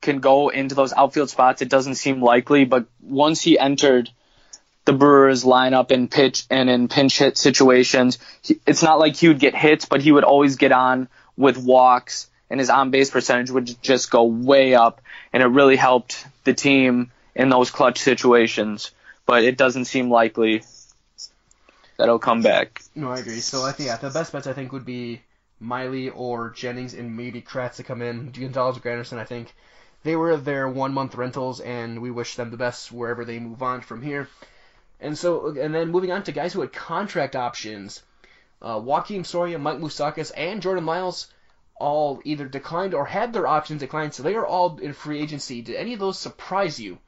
can 0.01 0.21
go 0.21 0.49
into 0.49 0.75
those 0.75 0.93
outfield 0.93 1.31
spots. 1.31 1.63
It 1.63 1.69
doesn't 1.69 1.97
seem 1.97 2.23
likely, 2.23 2.65
but 2.65 2.87
once 3.03 3.43
he 3.43 3.59
entered 3.59 4.11
the 4.87 4.93
Brewers 4.93 5.45
lineup 5.45 5.91
in 5.91 6.09
pitch 6.09 6.45
and 6.51 6.71
in 6.71 6.89
pinch 6.89 7.19
hit 7.19 7.37
situations, 7.37 8.19
he, 8.43 8.59
it's 8.67 8.83
not 8.83 8.99
like 8.99 9.17
he 9.17 9.29
would 9.29 9.39
get 9.39 9.55
hits, 9.55 9.85
but 9.85 10.01
he 10.01 10.11
would 10.11 10.25
always 10.25 10.57
get 10.57 10.73
on 10.73 11.09
with 11.37 11.59
walks, 11.59 12.29
and 12.49 12.59
his 12.59 12.71
on 12.71 12.91
base 12.91 13.11
percentage 13.11 13.51
would 13.51 13.81
just 13.83 14.11
go 14.11 14.25
way 14.25 14.75
up, 14.75 15.01
and 15.33 15.43
it 15.43 15.47
really 15.47 15.77
helped 15.77 16.27
the 16.45 16.55
team 16.55 17.13
in 17.35 17.49
those 17.49 17.71
clutch 17.71 17.99
situations. 17.99 18.91
But 19.27 19.45
it 19.45 19.57
doesn't 19.57 19.85
seem 19.85 20.11
likely 20.11 20.63
that'll 22.01 22.19
come 22.19 22.41
back. 22.41 22.83
No, 22.95 23.11
I 23.11 23.19
agree. 23.19 23.41
So 23.41 23.63
I 23.63 23.73
think 23.73 23.89
yeah, 23.89 23.97
the 23.97 24.11
best 24.11 24.33
bets 24.33 24.47
I 24.47 24.55
think 24.55 24.73
would 24.73 24.87
be 24.87 25.21
Miley 25.61 26.09
or 26.09 26.51
Jennings 26.51 26.95
and 26.95 27.17
maybe 27.17 27.43
Kratz 27.43 27.77
to 27.77 27.83
come 27.83 28.01
in. 28.01 28.31
Gonzalez 28.31 28.79
or 28.79 28.81
Granderson, 28.81 29.19
I 29.19 29.25
think 29.25 29.55
they 30.03 30.17
were 30.17 30.37
their 30.39 30.67
one 30.67 30.95
month 30.95 31.15
rentals, 31.15 31.61
and 31.61 32.01
we 32.01 32.11
wish 32.11 32.37
them 32.37 32.51
the 32.51 32.57
best 32.57 32.91
wherever 32.91 33.25
they 33.25 33.39
move 33.39 33.63
on 33.63 33.83
from 33.83 34.01
here. 34.01 34.29
And 34.99 35.17
so, 35.17 35.49
and 35.49 35.75
then 35.75 35.91
moving 35.91 36.11
on 36.11 36.23
to 36.25 36.33
guys 36.33 36.55
who 36.55 36.63
had 36.63 36.73
contract 36.73 37.37
options, 37.37 38.03
uh, 38.63 38.81
Soria, 39.23 39.59
Mike 39.59 39.79
Moustakas, 39.79 40.33
and 40.35 40.63
Jordan 40.63 40.87
Lyles 40.87 41.33
all 41.77 42.21
either 42.25 42.47
declined 42.47 42.95
or 42.95 43.05
had 43.05 43.33
their 43.33 43.47
options 43.47 43.81
declined, 43.81 44.15
so 44.15 44.23
they 44.23 44.35
are 44.35 44.47
all 44.47 44.79
in 44.79 44.93
free 44.93 45.21
agency. 45.21 45.63
Did 45.63 45.77
any 45.77 45.95
of 45.95 46.01
those 46.01 46.19
surprise 46.19 46.81
you 46.81 46.99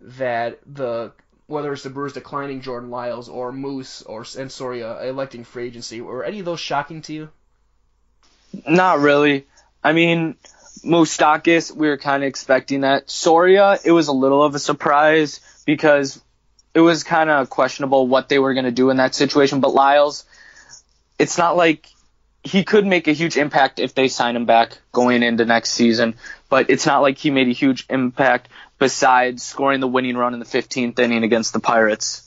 that 0.00 0.58
the 0.66 1.12
whether 1.46 1.72
it's 1.72 1.82
the 1.82 1.90
Brewers 1.90 2.14
declining 2.14 2.60
Jordan 2.60 2.90
Lyles 2.90 3.28
or 3.28 3.52
Moose 3.52 4.02
or 4.02 4.24
and 4.38 4.50
Soria 4.50 4.98
uh, 4.98 5.02
electing 5.02 5.44
free 5.44 5.66
agency, 5.66 6.00
were 6.00 6.24
any 6.24 6.38
of 6.38 6.44
those 6.44 6.60
shocking 6.60 7.02
to 7.02 7.12
you? 7.12 7.28
Not 8.66 9.00
really. 9.00 9.46
I 9.82 9.92
mean, 9.92 10.36
Moustakas, 10.84 11.74
we 11.74 11.88
were 11.88 11.98
kind 11.98 12.22
of 12.22 12.28
expecting 12.28 12.82
that. 12.82 13.10
Soria, 13.10 13.78
it 13.84 13.92
was 13.92 14.08
a 14.08 14.12
little 14.12 14.42
of 14.42 14.54
a 14.54 14.58
surprise 14.58 15.40
because 15.66 16.20
it 16.72 16.80
was 16.80 17.04
kind 17.04 17.30
of 17.30 17.50
questionable 17.50 18.06
what 18.06 18.28
they 18.28 18.38
were 18.38 18.54
going 18.54 18.64
to 18.64 18.70
do 18.70 18.90
in 18.90 18.96
that 18.96 19.14
situation. 19.14 19.60
But 19.60 19.74
Lyles, 19.74 20.24
it's 21.18 21.38
not 21.38 21.56
like 21.56 21.88
he 22.42 22.64
could 22.64 22.86
make 22.86 23.08
a 23.08 23.12
huge 23.12 23.36
impact 23.36 23.78
if 23.78 23.94
they 23.94 24.08
sign 24.08 24.36
him 24.36 24.44
back 24.44 24.78
going 24.92 25.22
into 25.22 25.44
next 25.46 25.70
season, 25.70 26.14
but 26.50 26.68
it's 26.68 26.84
not 26.84 27.00
like 27.00 27.16
he 27.16 27.30
made 27.30 27.48
a 27.48 27.52
huge 27.52 27.86
impact 27.88 28.48
besides 28.78 29.42
scoring 29.42 29.80
the 29.80 29.88
winning 29.88 30.16
run 30.16 30.34
in 30.34 30.40
the 30.40 30.46
15th 30.46 30.98
inning 30.98 31.24
against 31.24 31.52
the 31.52 31.60
Pirates. 31.60 32.22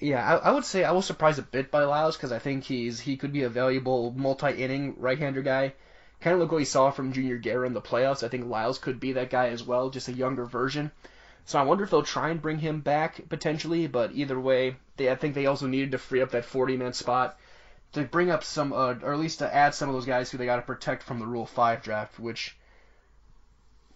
Yeah, 0.00 0.24
I, 0.24 0.48
I 0.48 0.50
would 0.52 0.64
say 0.64 0.84
I 0.84 0.92
was 0.92 1.06
surprised 1.06 1.38
a 1.38 1.42
bit 1.42 1.70
by 1.70 1.84
Lyles 1.84 2.16
because 2.16 2.32
I 2.32 2.38
think 2.38 2.64
he's 2.64 3.00
he 3.00 3.16
could 3.16 3.32
be 3.32 3.42
a 3.42 3.48
valuable 3.48 4.12
multi-inning 4.16 4.94
right-hander 4.98 5.42
guy. 5.42 5.72
Kind 6.20 6.34
of 6.34 6.40
look 6.40 6.52
what 6.52 6.58
we 6.58 6.64
saw 6.64 6.90
from 6.90 7.12
Junior 7.12 7.38
Guerra 7.38 7.66
in 7.66 7.74
the 7.74 7.80
playoffs. 7.80 8.22
I 8.22 8.28
think 8.28 8.46
Lyles 8.46 8.78
could 8.78 9.00
be 9.00 9.12
that 9.12 9.30
guy 9.30 9.48
as 9.48 9.62
well, 9.62 9.90
just 9.90 10.08
a 10.08 10.12
younger 10.12 10.44
version. 10.44 10.90
So 11.46 11.58
I 11.58 11.62
wonder 11.62 11.84
if 11.84 11.90
they'll 11.90 12.02
try 12.02 12.30
and 12.30 12.42
bring 12.42 12.58
him 12.58 12.80
back 12.80 13.28
potentially. 13.28 13.86
But 13.86 14.12
either 14.12 14.38
way, 14.38 14.76
they 14.96 15.10
I 15.10 15.16
think 15.16 15.34
they 15.34 15.46
also 15.46 15.66
needed 15.66 15.92
to 15.92 15.98
free 15.98 16.20
up 16.20 16.30
that 16.30 16.46
40-man 16.46 16.92
spot 16.92 17.38
to 17.92 18.02
bring 18.02 18.30
up 18.30 18.44
some, 18.44 18.72
uh, 18.72 18.94
or 19.02 19.12
at 19.12 19.18
least 19.18 19.38
to 19.38 19.54
add 19.54 19.74
some 19.74 19.88
of 19.88 19.94
those 19.94 20.04
guys 20.04 20.30
who 20.30 20.38
they 20.38 20.44
got 20.44 20.56
to 20.56 20.62
protect 20.62 21.02
from 21.02 21.20
the 21.20 21.26
Rule 21.26 21.46
5 21.46 21.82
draft, 21.82 22.20
which 22.20 22.56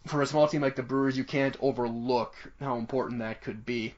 for 0.06 0.23
a 0.23 0.26
small 0.26 0.49
team 0.49 0.62
like 0.62 0.76
the 0.76 0.82
Brewers, 0.82 1.16
you 1.16 1.25
can't 1.25 1.56
overlook 1.61 2.35
how 2.61 2.76
important 2.76 3.21
that 3.21 3.40
could 3.40 3.64
be. 3.64 3.94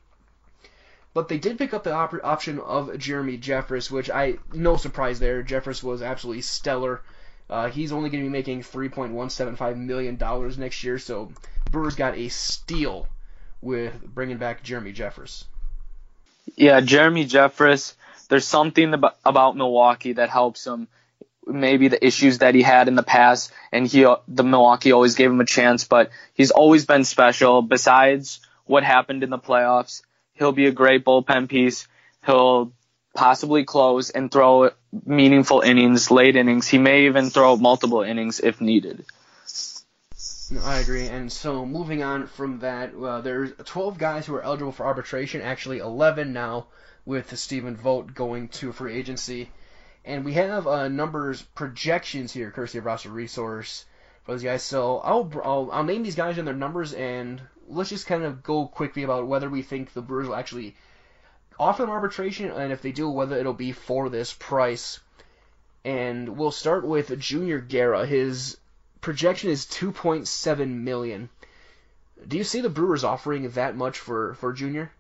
But 1.15 1.29
they 1.29 1.39
did 1.39 1.59
pick 1.59 1.73
up 1.73 1.85
the 1.85 1.93
op- 1.93 2.25
option 2.25 2.59
of 2.59 2.99
Jeremy 2.99 3.39
Jeffress, 3.39 3.91
which 3.91 4.11
I 4.11 4.39
no 4.53 4.77
surprise 4.77 5.21
there. 5.21 5.43
Jeffress 5.45 5.83
was 5.83 6.03
absolutely 6.03 6.43
stellar. 6.43 7.03
Uh, 7.49 7.69
he's 7.69 7.93
only 7.93 8.11
going 8.11 8.25
to 8.25 8.29
be 8.29 8.33
making 8.33 8.63
3.175 8.63 9.77
million 9.77 10.17
dollars 10.17 10.59
next 10.59 10.83
year, 10.83 10.99
so 10.99 11.31
Brewers 11.71 11.95
got 11.95 12.17
a 12.17 12.29
steal 12.29 13.07
with 13.61 13.93
bringing 14.03 14.39
back 14.39 14.63
Jeremy 14.63 14.93
Jeffress. 14.93 15.45
Yeah, 16.57 16.81
Jeremy 16.81 17.27
Jeffress. 17.27 17.95
There's 18.29 18.47
something 18.47 18.93
about, 18.95 19.17
about 19.25 19.57
Milwaukee 19.57 20.15
that 20.15 20.31
helps 20.31 20.67
him. 20.67 20.89
Maybe 21.47 21.89
the 21.89 22.05
issues 22.05 22.39
that 22.39 22.55
he 22.55 22.63
had 22.63 22.89
in 22.89 22.95
the 22.95 23.03
past, 23.03 23.53
and 23.71 23.87
he 23.87 24.07
the 24.29 24.45
Milwaukee 24.45 24.93
always 24.93 25.15
gave 25.15 25.31
him 25.31 25.41
a 25.41 25.47
chance, 25.47 25.85
but 25.85 26.11
he's 26.35 26.51
always 26.51 26.87
been 26.87 27.05
special. 27.05 27.63
Besides 27.63 28.41
what 28.65 28.83
happened 28.83 29.23
in 29.23 29.31
the 29.31 29.39
playoffs, 29.39 30.03
he'll 30.35 30.53
be 30.53 30.67
a 30.67 30.73
great 30.73 31.05
bullpen 31.05 31.49
piece. 31.49 31.87
He'll 32.25 32.73
possibly 33.15 33.65
close 33.65 34.11
and 34.11 34.31
throw 34.31 34.71
meaningful 35.05 35.61
innings, 35.61 36.11
late 36.11 36.37
innings. 36.37 36.67
He 36.67 36.79
may 36.79 37.07
even 37.07 37.31
throw 37.31 37.57
multiple 37.57 38.03
innings 38.03 38.41
if 38.41 38.61
needed. 38.61 39.05
I 40.63 40.79
agree. 40.79 41.07
And 41.07 41.33
so 41.33 41.65
moving 41.65 42.03
on 42.03 42.27
from 42.27 42.61
that, 42.61 42.95
uh, 42.95 43.21
there's 43.21 43.53
12 43.65 43.99
guys 43.99 44.27
who 44.27 44.35
are 44.35 44.43
eligible 44.43 44.73
for 44.73 44.85
arbitration. 44.85 45.41
Actually, 45.41 45.79
11 45.79 46.33
now, 46.33 46.67
with 47.07 47.37
Stephen 47.39 47.77
Vogt 47.77 48.15
going 48.15 48.49
to 48.49 48.73
free 48.73 48.95
agency. 48.95 49.51
And 50.05 50.25
we 50.25 50.35
have 50.35 50.67
uh, 50.67 50.89
numbers 50.89 51.43
projections 51.43 52.33
here, 52.33 52.51
courtesy 52.51 52.79
of 52.79 52.85
Roster 52.85 53.11
Resource 53.11 53.87
for 54.25 54.33
these 54.33 54.43
guys. 54.43 54.63
So 54.63 54.99
I'll, 54.99 55.31
I'll 55.43 55.71
I'll 55.73 55.85
name 55.85 56.03
these 56.03 56.15
guys 56.15 56.37
and 56.39 56.47
their 56.47 56.55
numbers, 56.55 56.93
and 56.93 57.41
let's 57.69 57.91
just 57.91 58.07
kind 58.07 58.23
of 58.23 58.43
go 58.43 58.67
quickly 58.67 59.03
about 59.03 59.27
whether 59.27 59.49
we 59.49 59.63
think 59.63 59.93
the 59.93 60.03
Brewers 60.03 60.29
will 60.29 60.37
actually 60.37 60.77
offer 61.59 61.83
them 61.83 61.91
arbitration, 61.91 62.51
and 62.51 62.73
if 62.73 62.83
they 62.83 62.93
do, 62.93 63.09
whether 63.09 63.37
it'll 63.37 63.53
be 63.55 63.73
for 63.73 64.09
this 64.09 64.33
price. 64.33 65.01
And 65.85 66.37
we'll 66.37 66.51
start 66.51 66.87
with 66.87 67.19
Junior 67.19 67.61
Guerra. 67.61 68.07
His 68.07 68.57
projection 69.01 69.51
is 69.51 69.67
2.7 69.67 70.69
million. 70.69 71.29
Do 72.27 72.39
you 72.39 72.45
see 72.45 72.63
the 72.63 72.71
Brewers 72.71 73.05
offering 73.05 73.51
that 73.51 73.77
much 73.77 73.99
for 73.99 74.35
for 74.35 74.53
Junior? 74.53 74.91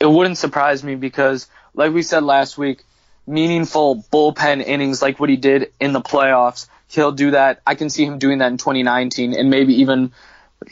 It 0.00 0.10
wouldn't 0.10 0.38
surprise 0.38 0.82
me 0.82 0.96
because, 0.96 1.48
like 1.74 1.92
we 1.92 2.02
said 2.02 2.24
last 2.24 2.58
week, 2.58 2.84
meaningful 3.26 4.04
bullpen 4.12 4.64
innings 4.64 5.00
like 5.00 5.20
what 5.20 5.30
he 5.30 5.36
did 5.36 5.72
in 5.80 5.92
the 5.92 6.00
playoffs, 6.00 6.66
he'll 6.88 7.12
do 7.12 7.32
that. 7.32 7.60
I 7.66 7.74
can 7.74 7.90
see 7.90 8.04
him 8.04 8.18
doing 8.18 8.38
that 8.38 8.50
in 8.50 8.58
2019 8.58 9.34
and 9.34 9.50
maybe 9.50 9.80
even 9.80 10.12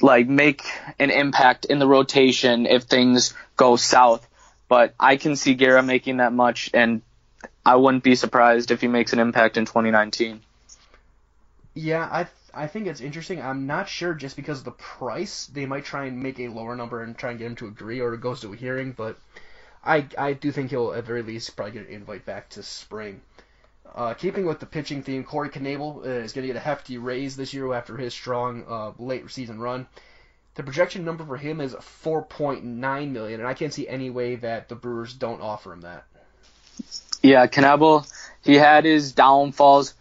like 0.00 0.28
make 0.28 0.62
an 0.98 1.10
impact 1.10 1.64
in 1.64 1.78
the 1.78 1.86
rotation 1.86 2.66
if 2.66 2.84
things 2.84 3.34
go 3.56 3.76
south. 3.76 4.26
But 4.68 4.94
I 5.00 5.16
can 5.16 5.36
see 5.36 5.54
Guerra 5.54 5.82
making 5.82 6.18
that 6.18 6.32
much, 6.32 6.70
and 6.72 7.02
I 7.66 7.76
wouldn't 7.76 8.04
be 8.04 8.14
surprised 8.14 8.70
if 8.70 8.80
he 8.80 8.86
makes 8.86 9.12
an 9.12 9.18
impact 9.18 9.56
in 9.56 9.64
2019. 9.64 10.40
Yeah, 11.74 12.04
I 12.04 12.26
I 12.52 12.66
think 12.66 12.86
it's 12.86 13.00
interesting. 13.00 13.40
I'm 13.40 13.66
not 13.66 13.88
sure 13.88 14.14
just 14.14 14.36
because 14.36 14.58
of 14.58 14.64
the 14.64 14.70
price, 14.72 15.46
they 15.46 15.66
might 15.66 15.84
try 15.84 16.06
and 16.06 16.22
make 16.22 16.38
a 16.38 16.48
lower 16.48 16.76
number 16.76 17.02
and 17.02 17.16
try 17.16 17.30
and 17.30 17.38
get 17.38 17.46
him 17.46 17.56
to 17.56 17.66
agree, 17.66 18.00
or 18.00 18.14
it 18.14 18.20
goes 18.20 18.40
to 18.40 18.52
a 18.52 18.56
hearing. 18.56 18.92
But 18.92 19.18
I 19.84 20.06
I 20.18 20.32
do 20.34 20.52
think 20.52 20.70
he'll 20.70 20.92
at 20.92 21.04
very 21.04 21.22
least 21.22 21.56
probably 21.56 21.72
get 21.72 21.88
an 21.88 21.94
invite 21.94 22.24
back 22.24 22.50
to 22.50 22.62
spring. 22.62 23.20
Uh, 23.94 24.14
keeping 24.14 24.46
with 24.46 24.60
the 24.60 24.66
pitching 24.66 25.02
theme, 25.02 25.24
Corey 25.24 25.48
Knebel 25.48 26.04
uh, 26.04 26.08
is 26.08 26.32
going 26.32 26.46
to 26.46 26.52
get 26.52 26.56
a 26.56 26.60
hefty 26.64 26.98
raise 26.98 27.36
this 27.36 27.52
year 27.52 27.72
after 27.72 27.96
his 27.96 28.14
strong 28.14 28.64
uh, 28.68 28.92
late 28.98 29.28
season 29.30 29.58
run. 29.58 29.86
The 30.54 30.62
projection 30.62 31.04
number 31.04 31.24
for 31.24 31.36
him 31.36 31.60
is 31.60 31.74
4.9 31.74 32.62
million, 33.10 33.40
and 33.40 33.48
I 33.48 33.54
can't 33.54 33.72
see 33.72 33.88
any 33.88 34.10
way 34.10 34.36
that 34.36 34.68
the 34.68 34.74
Brewers 34.74 35.14
don't 35.14 35.40
offer 35.40 35.72
him 35.72 35.80
that. 35.80 36.04
Yeah, 37.22 37.46
Knebel, 37.46 38.10
he 38.44 38.54
had 38.54 38.84
his 38.84 39.12
downfalls 39.12 39.94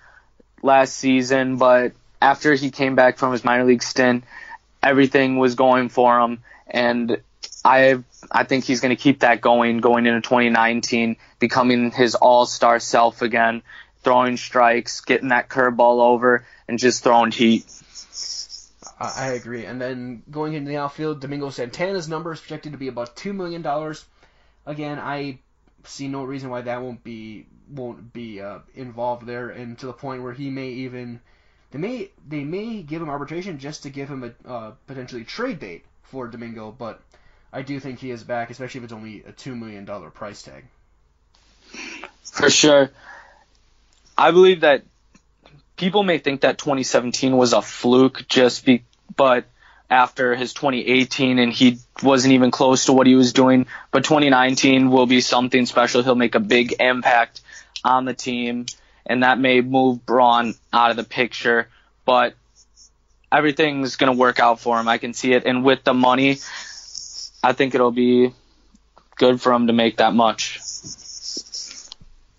last 0.61 0.95
season, 0.95 1.57
but 1.57 1.93
after 2.21 2.53
he 2.53 2.71
came 2.71 2.95
back 2.95 3.17
from 3.17 3.31
his 3.31 3.43
minor 3.43 3.65
league 3.65 3.83
stint, 3.83 4.23
everything 4.83 5.37
was 5.37 5.55
going 5.55 5.89
for 5.89 6.19
him, 6.19 6.43
and 6.67 7.21
I 7.69 8.03
I 8.31 8.45
think 8.45 8.63
he's 8.63 8.81
going 8.81 8.95
to 8.95 9.01
keep 9.01 9.19
that 9.19 9.41
going 9.41 9.77
going 9.77 10.07
into 10.07 10.21
2019, 10.21 11.17
becoming 11.37 11.91
his 11.91 12.15
all-star 12.15 12.79
self 12.79 13.21
again, 13.21 13.61
throwing 14.03 14.37
strikes, 14.37 15.01
getting 15.01 15.29
that 15.29 15.49
curveball 15.49 16.01
over, 16.01 16.45
and 16.67 16.79
just 16.79 17.03
throwing 17.03 17.31
heat. 17.31 17.65
I 18.99 19.29
agree. 19.29 19.65
And 19.65 19.79
then 19.79 20.23
going 20.31 20.53
into 20.53 20.69
the 20.69 20.77
outfield, 20.77 21.21
Domingo 21.21 21.51
Santana's 21.51 22.09
number 22.09 22.33
is 22.33 22.41
projected 22.41 22.71
to 22.71 22.77
be 22.77 22.87
about 22.87 23.15
two 23.15 23.33
million 23.33 23.61
dollars. 23.61 24.03
Again, 24.65 24.97
I 24.97 25.39
see 25.85 26.07
no 26.07 26.23
reason 26.23 26.49
why 26.49 26.61
that 26.61 26.81
won't 26.81 27.03
be 27.03 27.45
won't 27.69 28.11
be 28.11 28.41
uh, 28.41 28.59
involved 28.73 29.27
there, 29.27 29.49
and 29.49 29.77
to 29.77 29.85
the 29.85 29.93
point 29.93 30.23
where 30.23 30.33
he 30.33 30.49
may 30.49 30.69
even 30.69 31.21
they 31.69 31.77
may 31.77 32.09
they 32.27 32.43
may 32.43 32.81
give 32.81 32.99
him 32.99 33.09
arbitration 33.09 33.59
just 33.59 33.83
to 33.83 33.91
give 33.91 34.09
him 34.09 34.23
a 34.23 34.49
uh, 34.49 34.71
potentially 34.87 35.23
trade 35.23 35.59
bait 35.59 35.85
for 36.01 36.27
Domingo, 36.27 36.71
but 36.71 36.99
I 37.51 37.61
do 37.61 37.79
think 37.79 37.99
he 37.99 38.11
is 38.11 38.23
back, 38.23 38.49
especially 38.49 38.79
if 38.79 38.83
it's 38.85 38.93
only 38.93 39.23
a 39.27 39.31
two 39.31 39.55
million 39.55 39.85
dollar 39.85 40.09
price 40.09 40.43
tag. 40.43 40.65
For 42.23 42.49
sure, 42.49 42.91
I 44.17 44.31
believe 44.31 44.61
that 44.61 44.83
people 45.75 46.03
may 46.03 46.17
think 46.17 46.41
that 46.41 46.57
2017 46.57 47.35
was 47.35 47.53
a 47.53 47.61
fluke, 47.61 48.27
just 48.27 48.65
be, 48.65 48.83
but 49.15 49.45
after 49.89 50.35
his 50.35 50.53
2018 50.53 51.39
and 51.39 51.51
he 51.51 51.79
wasn't 52.03 52.33
even 52.33 52.51
close 52.51 52.85
to 52.85 52.93
what 52.93 53.07
he 53.07 53.15
was 53.15 53.33
doing. 53.33 53.65
But 53.91 54.03
2019 54.03 54.91
will 54.91 55.07
be 55.07 55.21
something 55.21 55.65
special. 55.65 56.03
He'll 56.03 56.15
make 56.15 56.35
a 56.35 56.39
big 56.39 56.75
impact 56.79 57.41
on 57.83 58.05
the 58.05 58.13
team, 58.13 58.67
and 59.05 59.23
that 59.23 59.39
may 59.39 59.61
move 59.61 60.05
Braun 60.05 60.53
out 60.71 60.91
of 60.91 60.97
the 60.97 61.03
picture. 61.03 61.67
But 62.05 62.35
everything's 63.31 63.95
going 63.95 64.11
to 64.11 64.17
work 64.17 64.39
out 64.39 64.59
for 64.59 64.79
him. 64.79 64.87
I 64.87 64.97
can 64.97 65.13
see 65.13 65.33
it. 65.33 65.45
And 65.45 65.63
with 65.63 65.83
the 65.83 65.93
money, 65.93 66.37
I 67.43 67.53
think 67.53 67.75
it'll 67.75 67.91
be 67.91 68.33
good 69.15 69.41
for 69.41 69.53
him 69.53 69.67
to 69.67 69.73
make 69.73 69.97
that 69.97 70.13
much. 70.13 70.59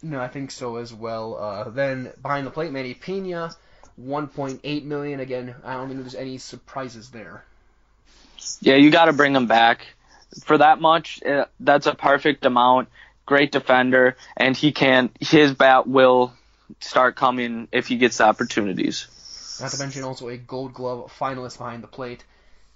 No, 0.02 0.21
I 0.21 0.28
think 0.28 0.50
so 0.50 0.76
as 0.76 0.92
well. 0.92 1.37
Uh, 1.37 1.71
then 1.71 2.12
behind 2.23 2.47
the 2.47 2.50
plate, 2.50 2.73
Manny 2.73 2.95
Piña, 2.95 3.54
1.8 4.00 4.85
million. 4.85 5.21
Again, 5.21 5.54
I 5.62 5.75
don't 5.75 5.88
think 5.88 6.00
there's 6.00 6.14
any 6.14 6.38
surprises 6.38 7.11
there. 7.11 7.45
Yeah, 8.61 8.76
you 8.76 8.90
got 8.90 9.07
to 9.07 9.12
bring 9.12 9.37
him 9.37 9.47
back 9.47 9.87
for 10.45 10.59
that 10.59 10.80
much. 10.80 11.23
Uh, 11.23 11.47
that's 11.61 11.87
a 11.87 11.95
perfect 11.95 12.45
amount. 12.47 12.88
Great 13.26 13.52
defender, 13.52 14.16
and 14.37 14.57
he 14.57 14.73
can. 14.73 15.11
His 15.21 15.54
bat 15.54 15.87
will 15.87 16.33
start 16.80 17.16
coming 17.16 17.69
if 17.71 17.87
he 17.87 17.97
gets 17.97 18.19
the 18.19 18.25
opportunities. 18.25 19.07
Not 19.61 19.71
to 19.73 19.78
mention 19.78 20.04
also 20.04 20.28
a 20.28 20.37
Gold 20.37 20.73
Glove 20.73 21.12
finalist 21.19 21.59
behind 21.59 21.83
the 21.83 21.88
plate. 21.88 22.25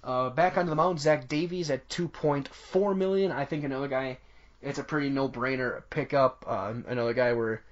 Uh, 0.05 0.29
back 0.29 0.55
onto 0.55 0.69
the 0.69 0.75
mound, 0.75 0.99
Zach 0.99 1.27
Davies 1.27 1.71
at 1.71 1.89
2.4 1.89 2.95
million. 2.95 3.31
I 3.31 3.45
think 3.45 3.63
another 3.63 3.87
guy. 3.87 4.19
It's 4.61 4.79
a 4.79 4.83
pretty 4.83 5.09
no-brainer 5.09 5.83
pickup. 5.89 6.45
Uh, 6.47 6.73
another 6.87 7.13
guy 7.13 7.33
where 7.33 7.63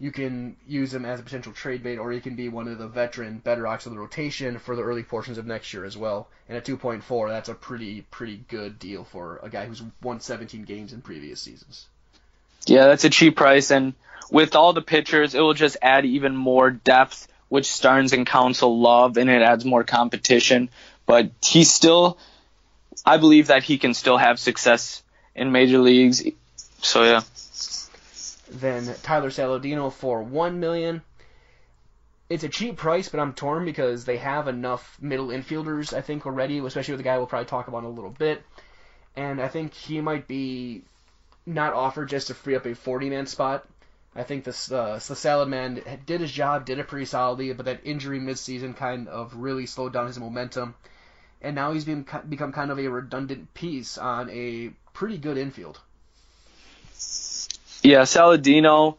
you 0.00 0.10
can 0.10 0.56
use 0.66 0.92
him 0.92 1.04
as 1.04 1.20
a 1.20 1.22
potential 1.22 1.52
trade 1.52 1.82
bait, 1.82 1.98
or 1.98 2.10
he 2.10 2.20
can 2.20 2.34
be 2.34 2.48
one 2.48 2.66
of 2.66 2.78
the 2.78 2.88
veteran 2.88 3.40
bedrocks 3.44 3.86
of 3.86 3.92
the 3.92 3.98
rotation 3.98 4.58
for 4.58 4.74
the 4.74 4.82
early 4.82 5.02
portions 5.02 5.38
of 5.38 5.46
next 5.46 5.72
year 5.72 5.84
as 5.84 5.96
well. 5.96 6.28
And 6.48 6.56
at 6.56 6.64
2.4, 6.64 7.28
that's 7.28 7.48
a 7.48 7.54
pretty 7.54 8.02
pretty 8.10 8.42
good 8.48 8.78
deal 8.78 9.04
for 9.04 9.38
a 9.42 9.48
guy 9.48 9.66
who's 9.66 9.82
won 10.02 10.20
17 10.20 10.64
games 10.64 10.92
in 10.92 11.02
previous 11.02 11.40
seasons. 11.40 11.86
Yeah, 12.66 12.86
that's 12.86 13.04
a 13.04 13.10
cheap 13.10 13.36
price, 13.36 13.70
and 13.70 13.94
with 14.30 14.56
all 14.56 14.72
the 14.72 14.82
pitchers, 14.82 15.34
it 15.34 15.40
will 15.40 15.54
just 15.54 15.76
add 15.82 16.04
even 16.04 16.36
more 16.36 16.70
depth, 16.70 17.28
which 17.48 17.70
Stearns 17.70 18.12
and 18.12 18.26
Counsell 18.26 18.80
love, 18.80 19.18
and 19.18 19.28
it 19.28 19.42
adds 19.42 19.64
more 19.64 19.84
competition. 19.84 20.70
But 21.12 21.30
he 21.44 21.64
still, 21.64 22.16
I 23.04 23.18
believe 23.18 23.48
that 23.48 23.64
he 23.64 23.76
can 23.76 23.92
still 23.92 24.16
have 24.16 24.38
success 24.38 25.02
in 25.34 25.52
major 25.52 25.76
leagues. 25.76 26.24
So 26.80 27.04
yeah. 27.04 27.20
Then 28.48 28.94
Tyler 29.02 29.28
Saladino 29.28 29.92
for 29.92 30.22
one 30.22 30.58
million. 30.58 31.02
It's 32.30 32.44
a 32.44 32.48
cheap 32.48 32.78
price, 32.78 33.10
but 33.10 33.20
I'm 33.20 33.34
torn 33.34 33.66
because 33.66 34.06
they 34.06 34.16
have 34.16 34.48
enough 34.48 34.96
middle 35.02 35.26
infielders, 35.26 35.92
I 35.92 36.00
think, 36.00 36.24
already, 36.24 36.60
especially 36.60 36.92
with 36.92 37.00
the 37.00 37.04
guy 37.04 37.18
we'll 37.18 37.26
probably 37.26 37.44
talk 37.44 37.68
about 37.68 37.80
in 37.80 37.90
a 37.90 37.90
little 37.90 38.08
bit. 38.08 38.42
And 39.14 39.38
I 39.38 39.48
think 39.48 39.74
he 39.74 40.00
might 40.00 40.26
be 40.26 40.80
not 41.44 41.74
offered 41.74 42.08
just 42.08 42.28
to 42.28 42.34
free 42.34 42.56
up 42.56 42.64
a 42.64 42.74
40 42.74 43.10
man 43.10 43.26
spot. 43.26 43.68
I 44.16 44.22
think 44.22 44.44
this 44.44 44.72
uh, 44.72 44.98
the 45.06 45.14
Salad 45.14 45.50
Man 45.50 45.82
did 46.06 46.22
his 46.22 46.32
job, 46.32 46.64
did 46.64 46.78
it 46.78 46.88
pretty 46.88 47.04
solidly, 47.04 47.52
but 47.52 47.66
that 47.66 47.80
injury 47.84 48.18
midseason 48.18 48.74
kind 48.74 49.08
of 49.08 49.36
really 49.36 49.66
slowed 49.66 49.92
down 49.92 50.06
his 50.06 50.18
momentum, 50.18 50.74
and 51.42 51.54
now 51.54 51.72
he's 51.72 51.84
been, 51.84 52.06
become 52.28 52.52
kind 52.52 52.70
of 52.70 52.78
a 52.78 52.88
redundant 52.88 53.52
piece 53.54 53.98
on 53.98 54.30
a 54.30 54.70
pretty 54.94 55.18
good 55.18 55.36
infield. 55.36 55.78
Yeah, 57.82 58.02
Saladino, 58.02 58.96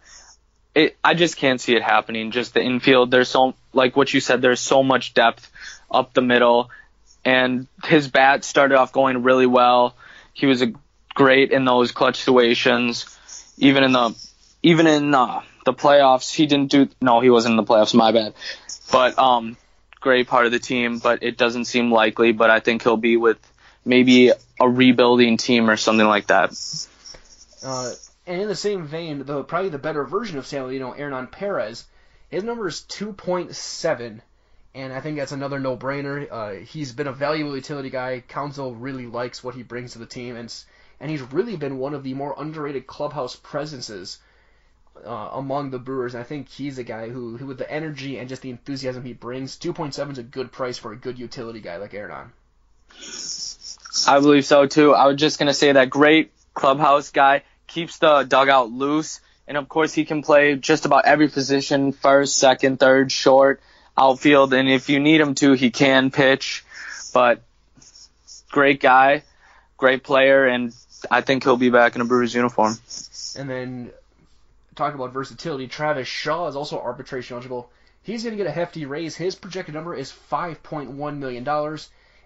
it, 0.76 0.98
I 1.04 1.14
just 1.14 1.38
can't 1.38 1.60
see 1.60 1.76
it 1.76 1.82
happening. 1.82 2.32
Just 2.32 2.54
the 2.54 2.62
infield, 2.62 3.12
there's 3.12 3.30
so 3.30 3.56
like 3.72 3.96
what 3.96 4.14
you 4.14 4.20
said, 4.20 4.42
there's 4.42 4.60
so 4.60 4.84
much 4.84 5.14
depth 5.14 5.50
up 5.90 6.14
the 6.14 6.22
middle, 6.22 6.70
and 7.24 7.68
his 7.86 8.08
bat 8.08 8.44
started 8.44 8.78
off 8.78 8.92
going 8.92 9.24
really 9.24 9.48
well. 9.48 9.96
He 10.34 10.46
was 10.46 10.62
a 10.62 10.74
great 11.14 11.52
in 11.52 11.66
those 11.66 11.92
clutch 11.92 12.18
situations. 12.18 13.06
Even 13.58 13.84
in 13.84 13.92
the 13.92 14.16
even 14.64 14.88
in 14.88 15.14
uh, 15.14 15.42
the 15.66 15.74
playoffs, 15.74 16.34
he 16.34 16.46
didn't 16.46 16.72
do. 16.72 16.90
No, 17.02 17.20
he 17.20 17.30
wasn't 17.30 17.54
in 17.54 17.58
the 17.58 17.64
playoffs. 17.64 17.94
My 17.94 18.12
bad. 18.12 18.34
But 18.92 19.18
um, 19.18 19.58
great 20.04 20.28
part 20.28 20.46
of 20.46 20.52
the 20.52 20.60
team. 20.60 21.00
But 21.00 21.24
it 21.24 21.38
doesn't 21.38 21.66
seem 21.66 21.92
likely. 21.92 22.32
But 22.32 22.52
I 22.52 22.60
think 22.60 22.84
he'll 22.84 22.98
be 22.98 23.18
with 23.18 23.40
maybe 23.86 24.32
a 24.60 24.70
rebuilding 24.70 25.38
team 25.38 25.70
or 25.70 25.78
something 25.78 26.08
like 26.08 26.28
that. 26.28 26.52
Uh, 27.64 27.94
and 28.26 28.42
in 28.42 28.48
the 28.48 28.56
same 28.56 28.86
vein, 28.86 29.24
the 29.26 29.44
probably 29.44 29.70
the 29.70 29.78
better 29.78 30.04
version 30.04 30.38
of 30.38 30.46
Saladino, 30.46 30.96
Hernan 30.96 31.28
Perez, 31.28 31.86
his 32.30 32.44
number 32.44 32.68
is 32.68 32.82
2.7, 32.90 34.22
and 34.74 34.94
I 34.94 35.02
think 35.02 35.18
that's 35.18 35.32
another 35.32 35.60
no-brainer. 35.60 36.28
Uh, 36.32 36.52
he's 36.66 36.94
been 36.94 37.08
a 37.08 37.14
valuable 37.14 37.56
utility 37.56 37.90
guy. 37.90 38.24
Counsell 38.28 38.74
really 38.76 39.06
likes 39.06 39.44
what 39.44 39.56
he 39.56 39.64
brings 39.64 39.94
to 39.94 40.00
the 40.00 40.06
team, 40.06 40.36
and 40.36 40.54
and 41.00 41.12
he's 41.12 41.22
really 41.22 41.58
been 41.58 41.80
one 41.80 41.94
of 41.94 42.04
the 42.04 42.14
more 42.14 42.36
underrated 42.38 42.88
clubhouse 42.88 43.36
presences 43.36 44.20
uh, 45.06 45.30
among 45.34 45.70
the 45.70 45.80
Brewers. 45.80 46.14
And 46.14 46.22
I 46.22 46.26
think 46.26 46.50
he's 46.50 46.78
a 46.78 46.84
guy 46.84 47.10
who, 47.10 47.38
who, 47.38 47.46
with 47.46 47.58
the 47.58 47.70
energy 47.72 48.18
and 48.20 48.30
just 48.30 48.42
the 48.42 48.50
enthusiasm 48.50 49.04
he 49.04 49.14
brings, 49.14 49.58
2.7 49.58 50.12
is 50.12 50.18
a 50.18 50.24
good 50.24 50.52
price 50.52 50.78
for 50.78 50.92
a 50.92 50.96
good 50.96 51.20
utility 51.20 51.60
guy 51.60 51.78
like 51.78 51.94
Hernan. 51.94 52.32
I 54.08 54.20
believe 54.20 54.46
so 54.46 54.66
too. 54.66 54.94
I 54.94 55.08
was 55.08 55.18
just 55.18 55.40
gonna 55.40 55.54
say 55.54 55.72
that 55.72 55.90
great 55.90 56.32
clubhouse 56.54 57.12
guy 57.12 57.44
keeps 57.68 57.98
the 58.00 58.24
dugout 58.24 58.72
loose, 58.72 59.22
and 59.48 59.58
of 59.58 59.70
course 59.70 59.94
he 59.94 60.06
can 60.06 60.22
play 60.22 60.56
just 60.56 60.86
about 60.86 61.06
every 61.06 61.30
position: 61.30 61.92
first, 61.92 62.38
second, 62.38 62.80
third, 62.80 63.12
short, 63.12 63.62
outfield, 63.98 64.54
and 64.54 64.70
if 64.70 64.90
you 64.90 65.00
need 65.00 65.22
him 65.22 65.36
to, 65.36 65.54
he 65.54 65.72
can 65.72 66.12
pitch. 66.12 66.66
But 67.14 67.42
great 68.52 68.80
guy, 68.80 69.24
great 69.78 70.04
player, 70.04 70.46
and 70.46 70.74
I 71.10 71.22
think 71.22 71.44
he'll 71.44 71.58
be 71.58 71.70
back 71.70 71.96
in 71.96 72.02
a 72.02 72.06
Brewers 72.06 72.34
uniform. 72.34 72.78
And 73.38 73.50
then 73.50 73.92
talk 74.76 74.96
about 74.96 75.14
versatility. 75.14 75.68
Travis 75.68 76.08
Shaw 76.08 76.48
is 76.48 76.56
also 76.56 76.80
arbitration 76.80 77.36
eligible. 77.36 77.70
He's 78.02 78.24
going 78.24 78.38
to 78.38 78.44
get 78.44 78.50
a 78.50 78.54
hefty 78.54 78.86
raise. 78.86 79.16
His 79.16 79.36
projected 79.36 79.76
number 79.76 79.96
is 79.96 80.14
$5.1 80.32 81.18
million. 81.18 81.48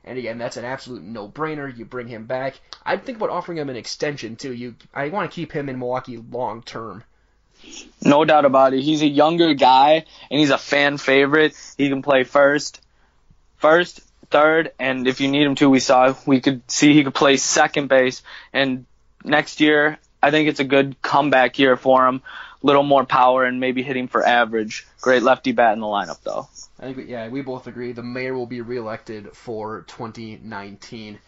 And 0.04 0.18
again, 0.18 0.38
that's 0.38 0.58
an 0.58 0.66
absolute 0.66 1.04
no-brainer. 1.04 1.76
You 1.76 1.86
bring 1.86 2.08
him 2.08 2.26
back. 2.26 2.60
I'd 2.86 3.06
think 3.06 3.18
about 3.18 3.30
offering 3.30 3.58
him 3.58 3.70
an 3.70 3.76
extension 3.76 4.36
too. 4.36 4.54
You, 4.54 4.76
I 4.94 5.10
want 5.10 5.30
to 5.30 5.36
keep 5.36 5.52
him 5.52 5.70
in 5.70 5.78
Milwaukee 5.78 6.18
long 6.18 6.64
term. 6.64 7.04
No 8.02 8.24
doubt 8.24 8.46
about 8.46 8.74
it. 8.74 8.82
He's 8.82 9.02
a 9.02 9.08
younger 9.08 9.54
guy 9.54 10.06
and 10.32 10.40
he's 10.40 10.52
a 10.52 10.58
fan 10.58 10.98
favorite. 10.98 11.56
He 11.78 11.90
can 11.90 12.02
play 12.02 12.24
first, 12.24 12.82
first, 13.58 14.02
third, 14.30 14.72
and 14.80 15.08
if 15.08 15.22
you 15.22 15.28
need 15.28 15.46
him 15.46 15.56
to, 15.56 15.70
we 15.70 15.80
saw 15.80 16.14
we 16.26 16.40
could 16.42 16.70
see 16.70 16.94
he 16.94 17.04
could 17.04 17.16
play 17.16 17.38
second 17.38 17.88
base. 17.88 18.22
And 18.54 18.86
next 19.24 19.60
year, 19.60 19.98
I 20.22 20.32
think 20.32 20.50
it's 20.50 20.60
a 20.60 20.66
good 20.66 21.02
comeback 21.02 21.60
year 21.60 21.78
for 21.78 22.08
him. 22.08 22.22
A 22.64 22.66
little 22.66 22.84
more 22.84 23.06
power 23.06 23.44
and 23.46 23.60
maybe 23.60 23.84
hitting 23.84 24.08
for 24.08 24.26
average. 24.26 24.88
Great 25.02 25.22
lefty 25.22 25.52
bat 25.52 25.74
in 25.74 25.80
the 25.80 25.86
lineup 25.86 26.22
though. 26.24 26.48
I 26.80 26.94
think 26.94 27.08
yeah, 27.08 27.28
we 27.30 27.42
both 27.42 27.68
agree 27.68 27.92
the 27.92 28.04
mayor 28.04 28.34
will 28.34 28.48
be 28.48 28.62
reelected 28.62 29.36
for 29.36 29.84
2019. 29.88 31.20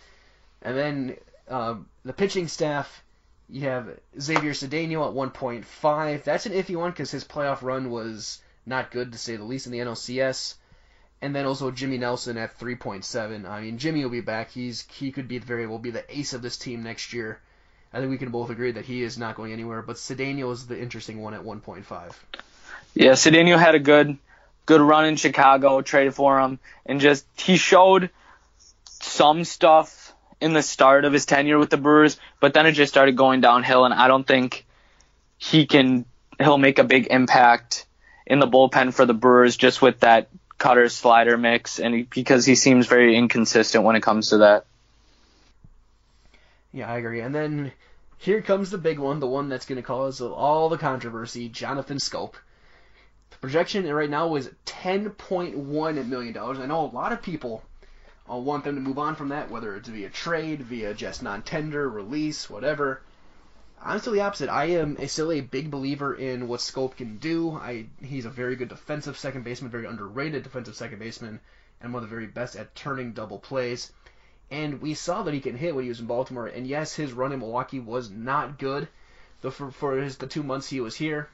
And 0.62 0.78
then 0.78 1.18
uh, 1.48 1.76
the 2.04 2.14
pitching 2.14 2.48
staff, 2.48 3.04
you 3.48 3.62
have 3.62 4.00
Xavier 4.20 4.54
Cedeno 4.54 5.08
at 5.08 5.34
1.5. 5.34 6.24
That's 6.24 6.46
an 6.46 6.54
iffy 6.54 6.76
one 6.76 6.92
because 6.92 7.12
his 7.12 7.24
playoff 7.24 7.62
run 7.62 7.90
was 7.90 8.42
not 8.66 8.92
good 8.92 9.12
to 9.12 9.18
say 9.18 9.36
the 9.36 9.44
least 9.44 9.66
in 9.66 9.72
the 9.72 9.80
NLCS. 9.80 10.56
And 11.22 11.36
then 11.36 11.46
also 11.46 11.70
Jimmy 11.72 11.98
Nelson 11.98 12.38
at 12.38 12.58
3.7. 12.60 13.48
I 13.48 13.62
mean, 13.62 13.78
Jimmy 13.78 14.04
will 14.04 14.12
be 14.12 14.22
back. 14.22 14.52
He's 14.52 14.88
he 14.90 15.12
could 15.12 15.28
be 15.28 15.38
very 15.38 15.68
will 15.68 15.80
be 15.80 15.92
the 15.92 16.06
ace 16.10 16.34
of 16.34 16.42
this 16.42 16.58
team 16.58 16.84
next 16.84 17.14
year. 17.14 17.40
I 17.94 18.00
think 18.00 18.12
we 18.12 18.18
can 18.18 18.30
both 18.30 18.50
agree 18.50 18.72
that 18.72 18.86
he 18.86 19.02
is 19.02 19.18
not 19.18 19.36
going 19.36 19.52
anywhere. 19.52 19.82
But 19.82 19.96
Cedeno 19.96 20.52
is 20.52 20.68
the 20.68 20.80
interesting 20.80 21.22
one 21.22 21.34
at 21.34 21.42
1.5. 21.42 22.14
Yeah, 22.94 23.12
Cedeno 23.12 23.58
had 23.58 23.76
a 23.76 23.80
good 23.80 24.18
good 24.66 24.82
run 24.82 25.06
in 25.06 25.16
Chicago, 25.16 25.82
traded 25.82 26.14
for 26.14 26.40
him, 26.40 26.60
and 26.86 27.02
just 27.02 27.26
he 27.36 27.58
showed 27.58 28.12
some 28.86 29.44
stuff 29.44 30.14
in 30.40 30.54
the 30.54 30.62
start 30.62 31.06
of 31.06 31.14
his 31.14 31.26
tenure 31.26 31.58
with 31.58 31.72
the 31.72 31.78
Brewers, 31.78 32.18
but 32.40 32.54
then 32.54 32.68
it 32.68 32.74
just 32.74 32.92
started 32.92 33.16
going 33.18 33.42
downhill, 33.42 33.86
and 33.86 33.94
I 33.94 34.08
don't 34.08 34.28
think 34.28 34.66
he 35.38 35.66
can 35.66 36.06
he'll 36.38 36.58
make 36.58 36.80
a 36.80 36.84
big 36.84 37.08
impact 37.10 37.86
in 38.26 38.40
the 38.40 38.48
bullpen 38.48 38.94
for 38.94 39.06
the 39.06 39.14
Brewers 39.14 39.58
just 39.58 39.82
with 39.82 40.02
that 40.02 40.30
cutter 40.58 40.88
slider 40.90 41.38
mix, 41.38 41.80
and 41.80 41.96
he, 41.96 42.04
because 42.04 42.46
he 42.46 42.56
seems 42.56 42.86
very 42.86 43.16
inconsistent 43.18 43.84
when 43.84 43.96
it 43.96 44.04
comes 44.04 44.30
to 44.30 44.38
that. 44.40 44.66
Yeah, 46.72 46.92
I 46.92 46.98
agree. 46.98 47.22
And 47.22 47.34
then 47.34 47.72
here 48.18 48.42
comes 48.42 48.70
the 48.70 48.78
big 48.78 49.00
one, 49.00 49.20
the 49.20 49.28
one 49.28 49.50
that's 49.50 49.66
going 49.66 49.78
to 49.78 49.88
cause 49.88 50.22
all 50.22 50.70
the 50.70 50.78
controversy, 50.78 51.50
Jonathan 51.50 51.98
Schoop 51.98 52.36
projection 53.42 53.92
right 53.92 54.10
now 54.10 54.36
is 54.36 54.50
$10.1 54.66 56.08
million. 56.08 56.38
I 56.38 56.66
know 56.66 56.86
a 56.86 56.96
lot 56.96 57.14
of 57.14 57.22
people 57.22 57.64
uh, 58.30 58.36
want 58.36 58.64
them 58.64 58.76
to 58.76 58.82
move 58.82 59.00
on 59.00 59.16
from 59.16 59.30
that, 59.30 59.50
whether 59.50 59.76
it's 59.76 59.88
via 59.88 60.10
trade, 60.10 60.62
via 60.62 60.94
just 60.94 61.24
non-tender, 61.24 61.90
release, 61.90 62.50
whatever. 62.50 63.02
I'm 63.82 64.00
still 64.00 64.14
the 64.14 64.22
opposite. 64.22 64.50
I 64.50 64.66
am 64.66 64.98
still 65.08 65.32
a 65.32 65.40
big 65.40 65.72
believer 65.72 66.14
in 66.14 66.50
what 66.50 66.60
Schoop 66.60 66.98
can 66.98 67.18
do. 67.18 67.52
I 67.52 67.86
he's 68.04 68.26
a 68.26 68.30
very 68.30 68.58
good 68.58 68.68
defensive 68.68 69.18
second 69.18 69.44
baseman, 69.44 69.72
very 69.72 69.86
underrated 69.86 70.44
defensive 70.44 70.76
second 70.76 71.00
baseman, 71.00 71.40
and 71.80 71.94
one 71.94 72.04
of 72.04 72.10
the 72.10 72.14
very 72.14 72.28
best 72.28 72.58
at 72.58 72.76
turning 72.76 73.14
double 73.14 73.40
plays. 73.40 73.94
And 74.52 74.82
we 74.82 74.94
saw 74.94 75.24
that 75.24 75.34
he 75.34 75.40
can 75.42 75.58
hit 75.58 75.76
when 75.76 75.84
he 75.84 75.90
was 75.90 76.00
in 76.00 76.08
Baltimore. 76.08 76.48
And 76.48 76.66
yes, 76.66 76.96
his 76.96 77.14
run 77.14 77.32
in 77.32 77.40
Milwaukee 77.40 77.80
was 77.80 78.10
not 78.10 78.58
good, 78.58 78.88
the, 79.42 79.52
for, 79.52 79.72
for 79.72 79.98
his, 79.98 80.18
the 80.18 80.28
two 80.28 80.44
months 80.44 80.70
he 80.70 80.82
was 80.82 80.96
here. 80.96 81.30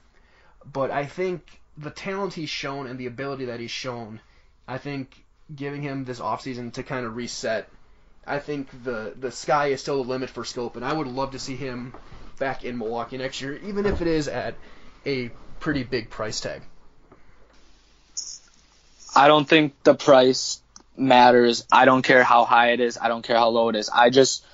But 0.71 0.91
I 0.91 1.05
think 1.05 1.61
the 1.77 1.91
talent 1.91 2.33
he's 2.33 2.49
shown 2.49 2.87
and 2.87 2.99
the 2.99 3.05
ability 3.05 3.45
that 3.45 3.59
he's 3.59 3.71
shown, 3.71 4.19
I 4.67 4.77
think 4.77 5.23
giving 5.53 5.81
him 5.81 6.05
this 6.05 6.19
offseason 6.19 6.73
to 6.73 6.83
kind 6.83 7.05
of 7.05 7.15
reset, 7.15 7.69
I 8.27 8.39
think 8.39 8.69
the 8.83 9.13
the 9.15 9.31
sky 9.31 9.67
is 9.67 9.81
still 9.81 10.03
the 10.03 10.09
limit 10.09 10.29
for 10.29 10.43
Schoop. 10.43 10.75
and 10.75 10.83
I 10.83 10.93
would 10.93 11.07
love 11.07 11.31
to 11.31 11.39
see 11.39 11.55
him 11.55 11.93
back 12.39 12.65
in 12.65 12.77
Milwaukee 12.77 13.17
next 13.17 13.41
year, 13.41 13.57
even 13.57 13.85
if 13.85 14.01
it 14.01 14.07
is 14.07 14.27
at 14.27 14.55
a 15.05 15.29
pretty 15.59 15.83
big 15.83 16.09
price 16.09 16.41
tag. 16.41 16.63
I 19.15 19.27
don't 19.27 19.47
think 19.47 19.81
the 19.83 19.93
price 19.93 20.61
matters. 20.97 21.65
I 21.71 21.85
don't 21.85 22.01
care 22.01 22.23
how 22.23 22.45
high 22.45 22.71
it 22.71 22.79
is. 22.79 22.97
I 23.01 23.07
don't 23.07 23.21
care 23.21 23.37
how 23.37 23.49
low 23.49 23.69
it 23.69 23.75
is. 23.75 23.89
I 23.89 24.09
just 24.09 24.45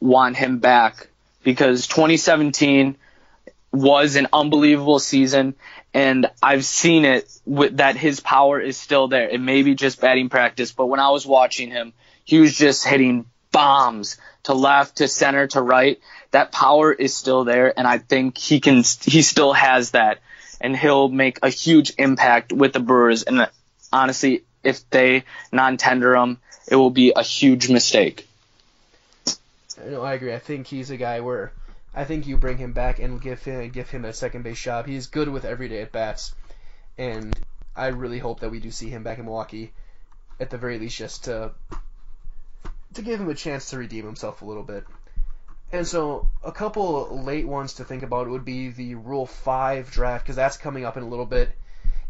want 0.00 0.36
him 0.36 0.58
back 0.58 1.08
because 1.42 1.86
2017 1.86 2.96
was 3.72 4.16
an 4.16 4.28
unbelievable 4.32 4.98
season, 4.98 5.54
and 5.94 6.26
I've 6.42 6.64
seen 6.64 7.04
it 7.04 7.30
with, 7.44 7.76
that 7.76 7.96
his 7.96 8.20
power 8.20 8.60
is 8.60 8.76
still 8.76 9.08
there. 9.08 9.28
It 9.28 9.40
may 9.40 9.62
be 9.62 9.74
just 9.74 10.00
batting 10.00 10.28
practice, 10.28 10.72
but 10.72 10.86
when 10.86 11.00
I 11.00 11.10
was 11.10 11.26
watching 11.26 11.70
him, 11.70 11.92
he 12.24 12.40
was 12.40 12.56
just 12.56 12.86
hitting 12.86 13.26
bombs 13.52 14.16
to 14.44 14.54
left, 14.54 14.96
to 14.96 15.08
center, 15.08 15.46
to 15.48 15.60
right. 15.60 16.00
That 16.30 16.52
power 16.52 16.92
is 16.92 17.14
still 17.14 17.44
there, 17.44 17.76
and 17.76 17.86
I 17.86 17.98
think 17.98 18.38
he 18.38 18.60
can. 18.60 18.76
He 19.02 19.22
still 19.22 19.52
has 19.52 19.92
that, 19.92 20.18
and 20.60 20.76
he'll 20.76 21.08
make 21.08 21.38
a 21.42 21.48
huge 21.48 21.92
impact 21.98 22.52
with 22.52 22.72
the 22.72 22.80
Brewers. 22.80 23.24
And 23.24 23.48
honestly, 23.92 24.42
if 24.62 24.88
they 24.90 25.24
non-tender 25.52 26.14
him, 26.16 26.38
it 26.68 26.76
will 26.76 26.90
be 26.90 27.12
a 27.14 27.22
huge 27.22 27.70
mistake. 27.70 28.28
No, 29.86 30.02
I 30.02 30.14
agree. 30.14 30.34
I 30.34 30.38
think 30.38 30.66
he's 30.66 30.90
a 30.90 30.96
guy 30.96 31.20
where 31.20 31.52
I 31.94 32.04
think 32.04 32.26
you 32.26 32.36
bring 32.36 32.58
him 32.58 32.72
back 32.72 32.98
and 32.98 33.20
give 33.20 33.42
him 33.42 33.70
give 33.70 33.90
him 33.90 34.04
a 34.04 34.12
second 34.12 34.42
base 34.42 34.60
job. 34.60 34.86
He's 34.86 35.06
good 35.06 35.28
with 35.28 35.44
everyday 35.44 35.82
at 35.82 35.92
bats, 35.92 36.34
and 36.98 37.34
I 37.74 37.88
really 37.88 38.18
hope 38.18 38.40
that 38.40 38.50
we 38.50 38.60
do 38.60 38.70
see 38.70 38.90
him 38.90 39.02
back 39.02 39.18
in 39.18 39.24
Milwaukee, 39.24 39.72
at 40.38 40.50
the 40.50 40.58
very 40.58 40.78
least, 40.78 40.98
just 40.98 41.24
to 41.24 41.52
to 42.94 43.02
give 43.02 43.20
him 43.20 43.28
a 43.28 43.34
chance 43.34 43.70
to 43.70 43.78
redeem 43.78 44.04
himself 44.04 44.42
a 44.42 44.44
little 44.44 44.62
bit. 44.62 44.84
And 45.72 45.86
so, 45.86 46.28
a 46.44 46.50
couple 46.50 47.22
late 47.24 47.46
ones 47.46 47.74
to 47.74 47.84
think 47.84 48.02
about 48.02 48.28
would 48.28 48.44
be 48.44 48.70
the 48.70 48.96
Rule 48.96 49.26
Five 49.26 49.90
draft 49.90 50.24
because 50.24 50.36
that's 50.36 50.56
coming 50.56 50.84
up 50.84 50.96
in 50.96 51.04
a 51.04 51.08
little 51.08 51.26
bit, 51.26 51.50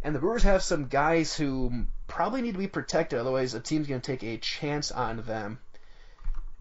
and 0.03 0.15
the 0.15 0.19
Brewers 0.19 0.43
have 0.45 0.63
some 0.63 0.87
guys 0.87 1.35
who 1.35 1.85
probably 2.07 2.43
need 2.43 2.53
to 2.53 2.59
be 2.59 2.67
protected, 2.67 3.19
otherwise 3.19 3.55
a 3.55 3.61
team's 3.61 3.87
going 3.87 4.01
to 4.01 4.07
take 4.07 4.23
a 4.23 4.39
chance 4.39 4.91
on 4.91 5.23
them. 5.23 5.59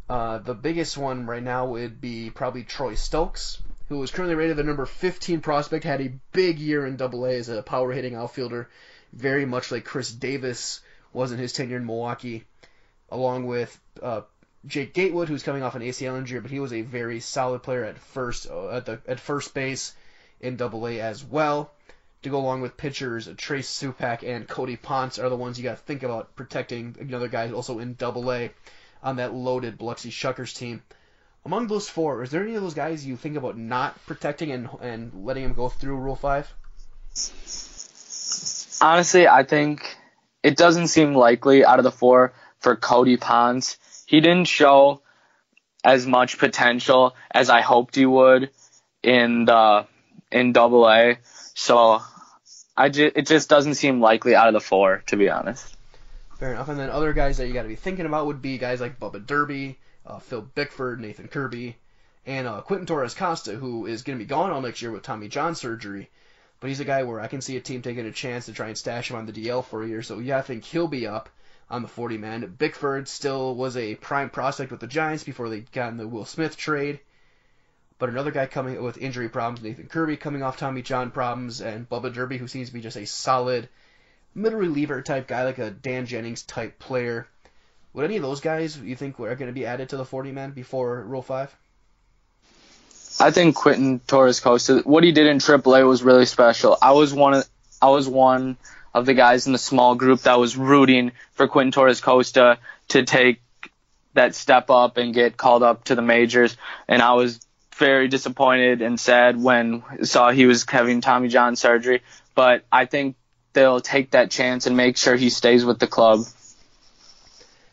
Uh, 0.10 0.40
the 0.40 0.56
biggest 0.56 0.98
one 0.98 1.26
right 1.26 1.44
now 1.44 1.68
would 1.68 2.02
be 2.02 2.30
probably 2.32 2.64
Troy 2.64 2.96
Stokes, 2.96 3.62
who 3.88 4.02
is 4.04 4.12
currently 4.12 4.36
rated 4.36 4.58
the 4.58 4.64
number 4.64 4.86
15 4.86 5.42
prospect, 5.42 5.84
had 5.84 6.02
a 6.02 6.14
big 6.32 6.60
year 6.60 6.86
in 6.86 6.98
Double 6.98 7.26
A 7.26 7.38
as 7.38 7.50
a 7.50 7.62
power 7.62 7.92
hitting 7.92 8.16
outfielder, 8.16 8.70
very 9.14 9.46
much 9.46 9.72
like 9.72 9.86
Khris 9.86 10.12
Davis 10.12 10.82
was 11.14 11.32
in 11.32 11.40
his 11.40 11.54
tenure 11.54 11.78
in 11.78 11.86
Milwaukee, 11.86 12.46
along 13.10 13.46
with 13.46 13.80
uh, 14.02 14.22
Jake 14.66 14.94
Gatewood, 14.94 15.30
who's 15.30 15.44
coming 15.44 15.64
off 15.64 15.76
an 15.76 15.82
ACL 15.82 16.18
injury, 16.18 16.42
but 16.42 16.52
he 16.52 16.60
was 16.60 16.74
a 16.74 16.82
very 16.82 17.20
solid 17.20 17.64
player 17.64 17.86
at 17.86 17.98
first 17.98 18.48
uh, 18.50 18.70
at 18.70 18.86
the 18.86 19.00
at 19.08 19.20
first 19.20 19.54
base 19.54 19.94
in 20.42 20.58
Double 20.58 20.88
A 20.88 21.00
as 21.00 21.24
well. 21.24 21.72
To 22.24 22.30
go 22.30 22.38
along 22.38 22.62
with 22.62 22.76
pitchers, 22.76 23.30
Trey 23.38 23.60
Supak 23.60 24.24
and 24.28 24.48
Cody 24.48 24.76
Ponce 24.76 25.20
are 25.20 25.30
the 25.30 25.38
ones 25.38 25.58
you 25.58 25.64
got 25.64 25.78
to 25.78 25.84
think 25.84 26.04
about 26.04 26.36
protecting. 26.36 26.96
Another 27.00 27.30
guy 27.30 27.50
also 27.52 27.80
in 27.80 27.94
Double 27.94 28.30
A 28.32 28.52
on 29.02 29.16
that 29.16 29.34
loaded 29.34 29.78
Biloxi 29.78 30.10
Shuckers 30.10 30.54
team. 30.54 30.84
Among 31.46 31.68
those 31.68 31.88
four, 31.88 32.22
is 32.22 32.32
there 32.32 32.44
any 32.44 32.56
of 32.56 32.62
those 32.62 32.74
guys 32.74 33.06
you 33.06 33.16
think 33.16 33.38
about 33.38 33.58
not 33.58 34.06
protecting 34.06 34.52
and 34.52 34.70
and 34.82 35.26
letting 35.26 35.46
him 35.46 35.54
go 35.54 35.70
through 35.70 35.96
Rule 35.96 36.18
Five? 36.18 36.54
Honestly, 38.82 39.28
I 39.28 39.44
think 39.44 39.98
it 40.44 40.58
doesn't 40.58 40.90
seem 40.90 41.14
likely 41.14 41.64
out 41.64 41.80
of 41.80 41.84
the 41.84 41.92
four 41.92 42.34
for 42.60 42.76
Cody 42.76 43.16
Ponce. 43.16 43.78
He 44.06 44.20
didn't 44.20 44.46
show 44.46 45.02
as 45.84 46.06
much 46.06 46.38
potential 46.38 47.16
as 47.32 47.50
I 47.50 47.62
hoped 47.62 47.96
he 47.96 48.06
would 48.06 48.50
in 49.02 49.46
the 49.46 49.86
in 50.32 50.52
Double 50.52 50.88
A. 50.88 51.18
So 51.60 52.02
I 52.78 52.88
ju- 52.88 53.12
it 53.14 53.28
just 53.28 53.50
doesn't 53.50 53.74
seem 53.76 54.00
likely 54.00 54.34
out 54.34 54.48
of 54.48 54.54
the 54.54 54.62
four, 54.62 55.04
to 55.08 55.18
be 55.18 55.30
honest. 55.30 55.76
Fair 56.38 56.54
enough. 56.54 56.70
And 56.70 56.80
then 56.80 56.90
other 56.90 57.12
guys 57.12 57.36
that 57.36 57.48
you 57.48 57.54
got 57.54 57.64
to 57.64 57.68
be 57.68 57.76
thinking 57.76 58.06
about 58.06 58.28
would 58.28 58.42
be 58.42 58.58
guys 58.58 58.80
like 58.80 58.98
Bubba 58.98 59.26
Derby, 59.26 59.78
uh, 60.06 60.20
Phil 60.20 60.42
Bickford, 60.42 61.02
Nathan 61.02 61.28
Kirby, 61.28 61.76
and 62.26 62.48
uh, 62.48 62.62
Quintin 62.62 62.88
Torres 62.88 63.14
Costa, 63.14 63.56
who 63.56 63.88
is 63.88 64.04
going 64.04 64.18
to 64.18 64.24
be 64.24 64.28
gone 64.30 64.52
all 64.52 64.62
next 64.62 64.82
year 64.82 64.90
with 64.90 65.04
Tommy 65.04 65.28
John 65.28 65.54
surgery. 65.54 66.10
But 66.62 66.70
he's 66.70 66.80
a 66.80 66.86
guy 66.86 67.04
where 67.04 67.20
I 67.20 67.28
can 67.28 67.42
see 67.42 67.58
a 67.58 67.62
team 67.62 67.82
taking 67.82 68.06
a 68.06 68.12
chance 68.14 68.46
to 68.46 68.54
try 68.54 68.68
and 68.68 68.78
stash 68.78 69.12
him 69.12 69.18
on 69.18 69.26
the 69.26 69.34
DL 69.34 69.66
for 69.66 69.84
a 69.84 69.88
year. 69.88 70.02
So 70.02 70.20
yeah, 70.20 70.38
I 70.38 70.42
think 70.42 70.64
he'll 70.64 70.88
be 70.88 71.08
up 71.08 71.28
on 71.70 71.82
the 71.82 71.90
40 71.90 72.18
man. 72.18 72.56
Bickford 72.58 73.10
still 73.10 73.54
was 73.54 73.76
a 73.76 73.96
prime 73.96 74.30
prospect 74.30 74.72
with 74.72 74.80
the 74.80 74.88
Giants 74.88 75.26
before 75.26 75.50
they 75.50 75.60
got 75.74 75.92
in 75.92 75.98
the 75.98 76.08
Will 76.08 76.24
Smith 76.24 76.56
trade. 76.56 77.02
But 78.00 78.10
another 78.10 78.32
guy 78.32 78.46
coming 78.46 78.82
with 78.82 78.98
injury 78.98 79.28
problems, 79.28 79.62
Nathan 79.62 79.88
Kirby 79.88 80.16
coming 80.16 80.42
off 80.42 80.58
Tommy 80.58 80.82
John 80.82 81.12
problems, 81.12 81.62
and 81.62 81.88
Bubba 81.88 82.14
Derby, 82.14 82.38
who 82.38 82.48
seems 82.48 82.70
to 82.70 82.74
be 82.74 82.80
just 82.80 82.98
a 82.98 83.06
solid 83.06 83.68
middle 84.34 84.60
reliever 84.60 85.02
type 85.02 85.28
guy, 85.28 85.44
like 85.44 85.60
a 85.60 85.70
Dan 85.70 86.06
Jennings 86.06 86.44
type 86.44 86.80
player. 86.80 87.28
Would 87.94 88.06
any 88.06 88.16
of 88.16 88.24
those 88.24 88.40
guys 88.40 88.78
you 88.78 88.96
think 88.96 89.20
are 89.20 89.36
going 89.36 89.48
to 89.50 89.54
be 89.54 89.66
added 89.66 89.90
to 89.90 89.98
the 89.98 90.06
40 90.06 90.32
man 90.32 90.52
before 90.52 91.04
Rule 91.04 91.22
5? 91.22 91.56
I 93.20 93.32
think 93.32 93.56
Quintin 93.56 94.00
Torres 94.08 94.40
Costa, 94.40 94.82
what 94.86 95.04
he 95.04 95.12
did 95.12 95.28
in 95.28 95.40
AAA 95.40 95.86
was 95.86 96.02
really 96.02 96.26
special. 96.26 96.78
I 96.82 96.94
was 96.94 97.14
one 97.14 97.34
of, 97.34 97.50
I 97.82 97.90
was 97.90 98.08
one 98.08 98.56
of 98.94 99.06
the 99.06 99.14
guys 99.14 99.46
in 99.46 99.52
the 99.52 99.60
small 99.60 99.96
group 99.96 100.22
that 100.22 100.40
was 100.40 100.56
rooting 100.56 101.12
for 101.34 101.48
Quintin 101.48 101.74
Torres 101.74 102.00
Costa 102.00 102.60
to 102.90 103.04
take 103.04 103.42
that 104.14 104.36
step 104.36 104.70
up 104.70 104.98
and 104.98 105.14
get 105.14 105.36
called 105.36 105.64
up 105.64 105.84
to 105.86 105.96
the 105.96 106.02
majors. 106.02 106.56
And 106.88 107.02
I 107.02 107.14
was 107.14 107.46
very 107.80 108.08
disappointed 108.08 108.82
and 108.82 109.00
sad 109.00 109.42
when 109.42 109.84
saw 110.04 110.30
he 110.30 110.46
was 110.46 110.66
having 110.70 111.02
Tommy 111.02 111.30
John 111.30 111.56
surgery. 111.56 112.04
But 112.36 112.64
I 112.72 112.86
think 112.86 113.16
they'll 113.54 113.82
take 113.82 114.12
that 114.12 114.30
chance 114.30 114.68
and 114.68 114.78
make 114.78 114.98
sure 114.98 115.16
he 115.16 115.30
stays 115.30 115.66
with 115.66 115.80
the 115.80 115.88
club. 115.88 116.22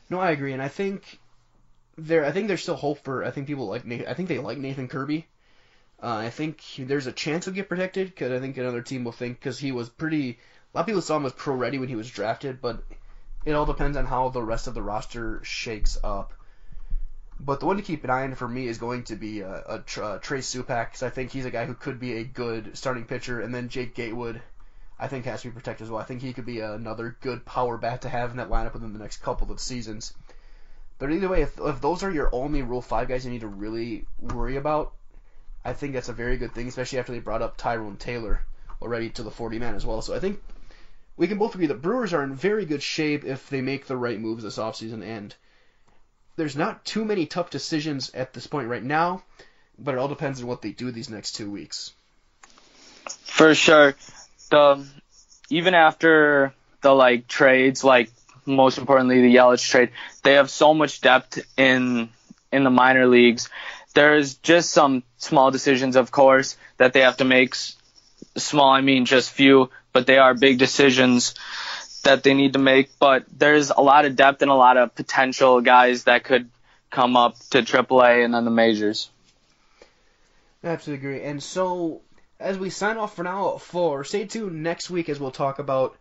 No, 0.08 0.18
I 0.20 0.30
agree, 0.30 0.52
and 0.52 0.62
I 0.62 0.68
think 0.68 1.18
there. 1.98 2.24
I 2.24 2.30
think 2.30 2.48
there's 2.48 2.62
still 2.62 2.76
hope 2.76 3.04
for. 3.04 3.24
I 3.24 3.30
think 3.30 3.46
people 3.46 3.66
like. 3.66 3.84
Nathan, 3.84 4.06
I 4.06 4.14
think 4.14 4.28
they 4.28 4.38
like 4.38 4.58
Nathan 4.58 4.88
Kirby. 4.88 5.26
Uh, 6.02 6.16
I 6.26 6.30
think 6.30 6.62
there's 6.78 7.06
a 7.06 7.12
chance 7.12 7.44
he'll 7.44 7.54
get 7.54 7.68
protected 7.68 8.08
because 8.08 8.32
I 8.32 8.38
think 8.38 8.56
another 8.56 8.82
team 8.82 9.04
will 9.04 9.12
think 9.12 9.38
because 9.38 9.58
he 9.58 9.72
was 9.72 9.88
pretty. 9.88 10.38
A 10.72 10.78
lot 10.78 10.80
of 10.82 10.86
people 10.86 11.02
saw 11.02 11.16
him 11.16 11.26
as 11.26 11.32
pro 11.32 11.54
ready 11.54 11.78
when 11.78 11.88
he 11.88 11.96
was 11.96 12.10
drafted, 12.10 12.60
but 12.60 12.82
it 13.44 13.52
all 13.52 13.66
depends 13.66 13.96
on 13.96 14.06
how 14.06 14.28
the 14.28 14.42
rest 14.42 14.66
of 14.66 14.74
the 14.74 14.82
roster 14.82 15.40
shakes 15.42 15.98
up. 16.04 16.32
But 17.38 17.60
the 17.60 17.66
one 17.66 17.76
to 17.76 17.82
keep 17.82 18.02
an 18.02 18.10
eye 18.10 18.22
on 18.22 18.34
for 18.34 18.48
me 18.48 18.66
is 18.66 18.78
going 18.78 19.04
to 19.04 19.16
be 19.16 19.42
uh, 19.42 19.60
a, 19.66 19.74
a 19.76 20.18
Trey 20.18 20.40
Supak 20.40 20.86
because 20.86 21.02
I 21.02 21.10
think 21.10 21.30
he's 21.30 21.44
a 21.44 21.50
guy 21.50 21.66
who 21.66 21.74
could 21.74 22.00
be 22.00 22.14
a 22.14 22.24
good 22.24 22.76
starting 22.76 23.04
pitcher, 23.04 23.40
and 23.40 23.54
then 23.54 23.68
Jake 23.68 23.94
Gatewood, 23.94 24.40
I 24.98 25.08
think 25.08 25.26
has 25.26 25.42
to 25.42 25.48
be 25.48 25.54
protected 25.54 25.84
as 25.84 25.90
well. 25.90 26.00
I 26.00 26.04
think 26.04 26.22
he 26.22 26.32
could 26.32 26.46
be 26.46 26.60
another 26.60 27.16
good 27.20 27.44
power 27.44 27.76
bat 27.76 28.02
to 28.02 28.08
have 28.08 28.30
in 28.30 28.38
that 28.38 28.48
lineup 28.48 28.72
within 28.72 28.94
the 28.94 28.98
next 28.98 29.18
couple 29.18 29.52
of 29.52 29.60
seasons. 29.60 30.14
But 30.98 31.12
either 31.12 31.28
way, 31.28 31.42
if, 31.42 31.60
if 31.60 31.80
those 31.82 32.02
are 32.02 32.10
your 32.10 32.30
only 32.32 32.62
Rule 32.62 32.80
Five 32.80 33.08
guys 33.08 33.24
you 33.24 33.30
need 33.30 33.42
to 33.42 33.48
really 33.48 34.06
worry 34.18 34.56
about, 34.56 34.94
I 35.62 35.74
think 35.74 35.92
that's 35.92 36.08
a 36.08 36.14
very 36.14 36.38
good 36.38 36.54
thing, 36.54 36.68
especially 36.68 36.98
after 36.98 37.12
they 37.12 37.18
brought 37.18 37.42
up 37.42 37.58
Tyrone 37.58 37.96
Taylor 37.96 38.40
already 38.80 39.10
to 39.10 39.22
the 39.22 39.30
40 39.30 39.58
man 39.58 39.74
as 39.74 39.84
well. 39.84 40.00
So 40.00 40.14
I 40.14 40.20
think 40.20 40.42
we 41.18 41.28
can 41.28 41.38
both 41.38 41.54
agree 41.54 41.66
that 41.66 41.82
Brewers 41.82 42.14
are 42.14 42.22
in 42.22 42.34
very 42.34 42.64
good 42.64 42.82
shape 42.82 43.24
if 43.24 43.50
they 43.50 43.60
make 43.60 43.86
the 43.86 43.96
right 43.96 44.18
moves 44.18 44.42
this 44.42 44.58
offseason. 44.58 45.02
And 45.02 45.34
there's 46.36 46.56
not 46.56 46.84
too 46.84 47.04
many 47.04 47.26
tough 47.26 47.50
decisions 47.50 48.10
at 48.14 48.32
this 48.32 48.46
point 48.46 48.68
right 48.68 48.82
now, 48.82 49.22
but 49.78 49.94
it 49.94 49.98
all 49.98 50.08
depends 50.08 50.40
on 50.40 50.46
what 50.46 50.62
they 50.62 50.70
do 50.70 50.90
these 50.90 51.10
next 51.10 51.32
two 51.32 51.50
weeks. 51.50 51.92
For 53.24 53.54
sure. 53.54 53.94
The 54.50 54.86
even 55.50 55.74
after 55.74 56.54
the 56.82 56.92
like 56.92 57.26
trades, 57.26 57.82
like 57.82 58.10
most 58.44 58.78
importantly 58.78 59.22
the 59.22 59.34
Yelich 59.34 59.68
trade, 59.68 59.90
they 60.22 60.34
have 60.34 60.50
so 60.50 60.74
much 60.74 61.00
depth 61.00 61.38
in 61.56 62.10
in 62.52 62.64
the 62.64 62.70
minor 62.70 63.06
leagues. 63.06 63.48
There's 63.94 64.34
just 64.34 64.70
some 64.70 65.02
small 65.16 65.50
decisions, 65.50 65.96
of 65.96 66.10
course, 66.10 66.56
that 66.76 66.92
they 66.92 67.00
have 67.00 67.16
to 67.18 67.24
make. 67.24 67.56
Small, 68.36 68.70
I 68.70 68.82
mean 68.82 69.06
just 69.06 69.30
few, 69.30 69.70
but 69.94 70.06
they 70.06 70.18
are 70.18 70.34
big 70.34 70.58
decisions 70.58 71.34
that 72.06 72.22
they 72.22 72.34
need 72.34 72.54
to 72.54 72.58
make. 72.58 72.98
But 72.98 73.26
there's 73.30 73.70
a 73.70 73.80
lot 73.80 74.04
of 74.04 74.16
depth 74.16 74.42
and 74.42 74.50
a 74.50 74.54
lot 74.54 74.76
of 74.76 74.94
potential 74.94 75.60
guys 75.60 76.04
that 76.04 76.24
could 76.24 76.48
come 76.90 77.16
up 77.16 77.38
to 77.50 77.62
AAA 77.62 78.24
and 78.24 78.32
then 78.32 78.44
the 78.44 78.50
majors. 78.50 79.10
I 80.64 80.68
absolutely 80.68 81.06
agree. 81.06 81.22
And 81.22 81.42
so, 81.42 82.00
as 82.40 82.58
we 82.58 82.70
sign 82.70 82.96
off 82.96 83.14
for 83.14 83.22
now, 83.22 83.58
for 83.58 84.02
stay 84.04 84.26
tuned 84.26 84.62
next 84.62 84.90
week 84.90 85.08
as 85.08 85.20
we'll 85.20 85.30
talk 85.30 85.58
about 85.58 85.96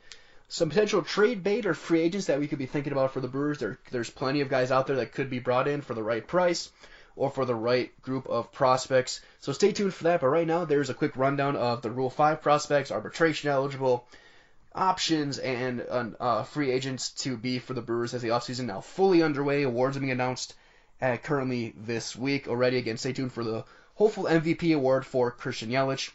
some 0.47 0.69
potential 0.69 1.01
trade 1.01 1.43
bait 1.43 1.65
or 1.65 1.73
free 1.73 2.01
agents 2.01 2.27
that 2.27 2.39
we 2.39 2.47
could 2.47 2.59
be 2.59 2.65
thinking 2.65 2.93
about 2.93 3.13
for 3.13 3.19
the 3.19 3.27
Brewers. 3.27 3.57
There, 3.57 3.79
there's 3.91 4.09
plenty 4.09 4.41
of 4.41 4.49
guys 4.49 4.71
out 4.71 4.87
there 4.87 4.97
that 4.97 5.11
could 5.11 5.29
be 5.29 5.39
brought 5.39 5.67
in 5.67 5.81
for 5.81 5.93
the 5.93 6.03
right 6.03 6.25
price 6.25 6.71
or 7.15 7.29
for 7.29 7.45
the 7.45 7.55
right 7.55 7.89
group 8.01 8.27
of 8.27 8.51
prospects. 8.51 9.21
So 9.39 9.51
stay 9.53 9.71
tuned 9.71 9.93
for 9.93 10.05
that. 10.05 10.21
But 10.21 10.27
right 10.27 10.47
now, 10.47 10.65
there's 10.65 10.89
a 10.89 10.93
quick 10.93 11.15
rundown 11.15 11.55
of 11.55 11.81
the 11.81 11.91
Rule 11.91 12.09
5 12.09 12.41
prospects, 12.41 12.91
arbitration 12.91 13.49
eligible, 13.49 14.07
options, 14.75 15.39
and 15.39 15.85
uh, 16.19 16.43
free 16.43 16.71
agents 16.71 17.09
to 17.09 17.37
be 17.37 17.59
for 17.59 17.73
the 17.73 17.81
Brewers 17.81 18.13
as 18.13 18.21
the 18.21 18.29
offseason 18.29 18.65
now 18.65 18.81
fully 18.81 19.23
underway. 19.23 19.63
Awards 19.63 19.97
are 19.97 20.01
being 20.01 20.11
announced 20.11 20.53
uh, 21.01 21.17
currently 21.17 21.73
this 21.77 22.15
week 22.15 22.47
already. 22.47 22.77
Again, 22.77 22.97
stay 22.97 23.13
tuned 23.13 23.33
for 23.33 23.43
the 23.43 23.63
hopeful 23.95 24.25
MVP 24.25 24.75
award 24.75 25.05
for 25.05 25.31
Christian 25.31 25.69
Yelich. 25.69 26.11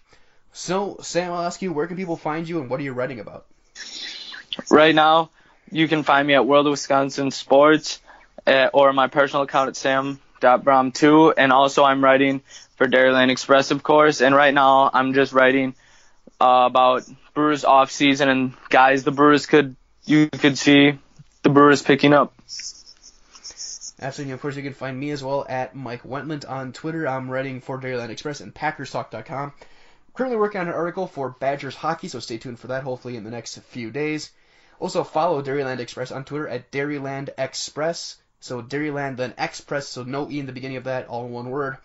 So, 0.52 0.98
Sam, 1.00 1.32
I'll 1.32 1.42
ask 1.42 1.62
you, 1.62 1.72
where 1.72 1.86
can 1.86 1.96
people 1.96 2.16
find 2.16 2.48
you 2.48 2.60
and 2.60 2.68
what 2.68 2.80
are 2.80 2.82
you 2.82 2.92
writing 2.92 3.20
about? 3.20 3.46
Right 4.70 4.94
now, 4.94 5.30
you 5.70 5.86
can 5.88 6.02
find 6.02 6.26
me 6.26 6.34
at 6.34 6.46
World 6.46 6.66
of 6.66 6.72
Wisconsin 6.72 7.30
Sports 7.30 8.00
uh, 8.46 8.68
or 8.72 8.92
my 8.92 9.06
personal 9.06 9.44
account 9.44 9.68
at 9.68 9.76
sam.brom2. 9.76 11.34
And 11.36 11.52
also, 11.52 11.84
I'm 11.84 12.02
writing 12.02 12.42
for 12.76 12.88
Dairyland 12.88 13.30
Express, 13.30 13.70
of 13.70 13.82
course. 13.82 14.20
And 14.20 14.34
right 14.34 14.52
now, 14.52 14.90
I'm 14.92 15.14
just 15.14 15.32
writing 15.32 15.74
uh, 16.40 16.66
about 16.66 17.08
Brewers 17.34 17.64
off 17.64 17.90
season 17.90 18.28
and 18.28 18.54
guys 18.68 19.04
the 19.04 19.10
Brewers 19.10 19.46
could 19.46 19.76
you 20.04 20.28
could 20.28 20.56
see 20.58 20.98
the 21.42 21.50
Brewers 21.50 21.82
picking 21.82 22.12
up. 22.12 22.34
Absolutely. 24.02 24.32
Of 24.32 24.40
course, 24.40 24.56
you 24.56 24.62
can 24.62 24.72
find 24.72 24.98
me 24.98 25.10
as 25.10 25.22
well 25.22 25.44
at 25.46 25.76
Mike 25.76 26.04
Wentland 26.04 26.46
on 26.46 26.72
Twitter. 26.72 27.06
I'm 27.06 27.30
writing 27.30 27.60
for 27.60 27.78
Dairyland 27.78 28.08
Express 28.08 28.40
and 28.40 28.54
PackersTalk.com. 28.54 29.52
Currently 30.14 30.38
working 30.38 30.60
on 30.62 30.68
an 30.68 30.74
article 30.74 31.06
for 31.06 31.30
Badgers 31.30 31.74
Hockey, 31.74 32.08
so 32.08 32.18
stay 32.18 32.38
tuned 32.38 32.58
for 32.58 32.68
that 32.68 32.82
hopefully 32.82 33.16
in 33.16 33.24
the 33.24 33.30
next 33.30 33.58
few 33.58 33.90
days. 33.90 34.30
Also 34.78 35.04
follow 35.04 35.42
Dairyland 35.42 35.80
Express 35.80 36.10
on 36.10 36.24
Twitter 36.24 36.48
at 36.48 36.70
Dairyland 36.70 37.28
Express. 37.36 38.16
So 38.40 38.62
Dairyland 38.62 39.18
then 39.18 39.34
Express, 39.36 39.86
so 39.86 40.02
no 40.02 40.30
E 40.30 40.40
in 40.40 40.46
the 40.46 40.52
beginning 40.52 40.78
of 40.78 40.84
that, 40.84 41.06
all 41.08 41.26
in 41.26 41.32
one 41.32 41.50
word. 41.50 41.76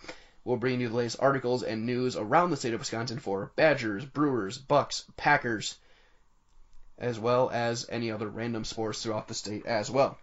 We'll 0.45 0.57
bring 0.57 0.79
you 0.79 0.89
the 0.89 0.95
latest 0.95 1.17
articles 1.19 1.63
and 1.63 1.87
news 1.87 2.15
around 2.15 2.51
the 2.51 2.57
state 2.57 2.75
of 2.75 2.79
Wisconsin 2.79 3.17
for 3.17 3.51
Badgers, 3.55 4.05
Brewers, 4.05 4.59
Bucks, 4.59 5.03
Packers, 5.17 5.75
as 6.99 7.19
well 7.19 7.49
as 7.51 7.87
any 7.89 8.11
other 8.11 8.29
random 8.29 8.63
sports 8.63 9.01
throughout 9.01 9.27
the 9.27 9.33
state 9.33 9.65
as 9.65 9.89
well. 9.89 10.17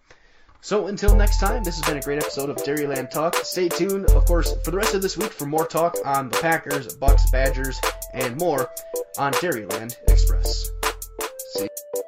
So 0.60 0.86
until 0.86 1.16
next 1.16 1.40
time, 1.40 1.64
this 1.64 1.76
has 1.76 1.84
been 1.88 1.98
a 1.98 2.02
great 2.02 2.22
episode 2.22 2.50
of 2.50 2.56
Dairyland 2.58 3.10
Talk. 3.10 3.34
Stay 3.42 3.68
tuned, 3.68 4.10
of 4.10 4.24
course, 4.24 4.54
for 4.64 4.70
the 4.70 4.76
rest 4.76 4.94
of 4.94 5.02
this 5.02 5.16
week 5.16 5.32
for 5.32 5.44
more 5.44 5.66
talk 5.66 5.96
on 6.04 6.28
the 6.28 6.38
Packers, 6.38 6.94
Bucks, 6.94 7.28
Badgers, 7.32 7.80
and 8.14 8.38
more 8.38 8.70
on 9.18 9.32
Dairyland 9.34 9.96
Express. 10.08 10.70
See 11.54 11.64
you. 11.64 12.01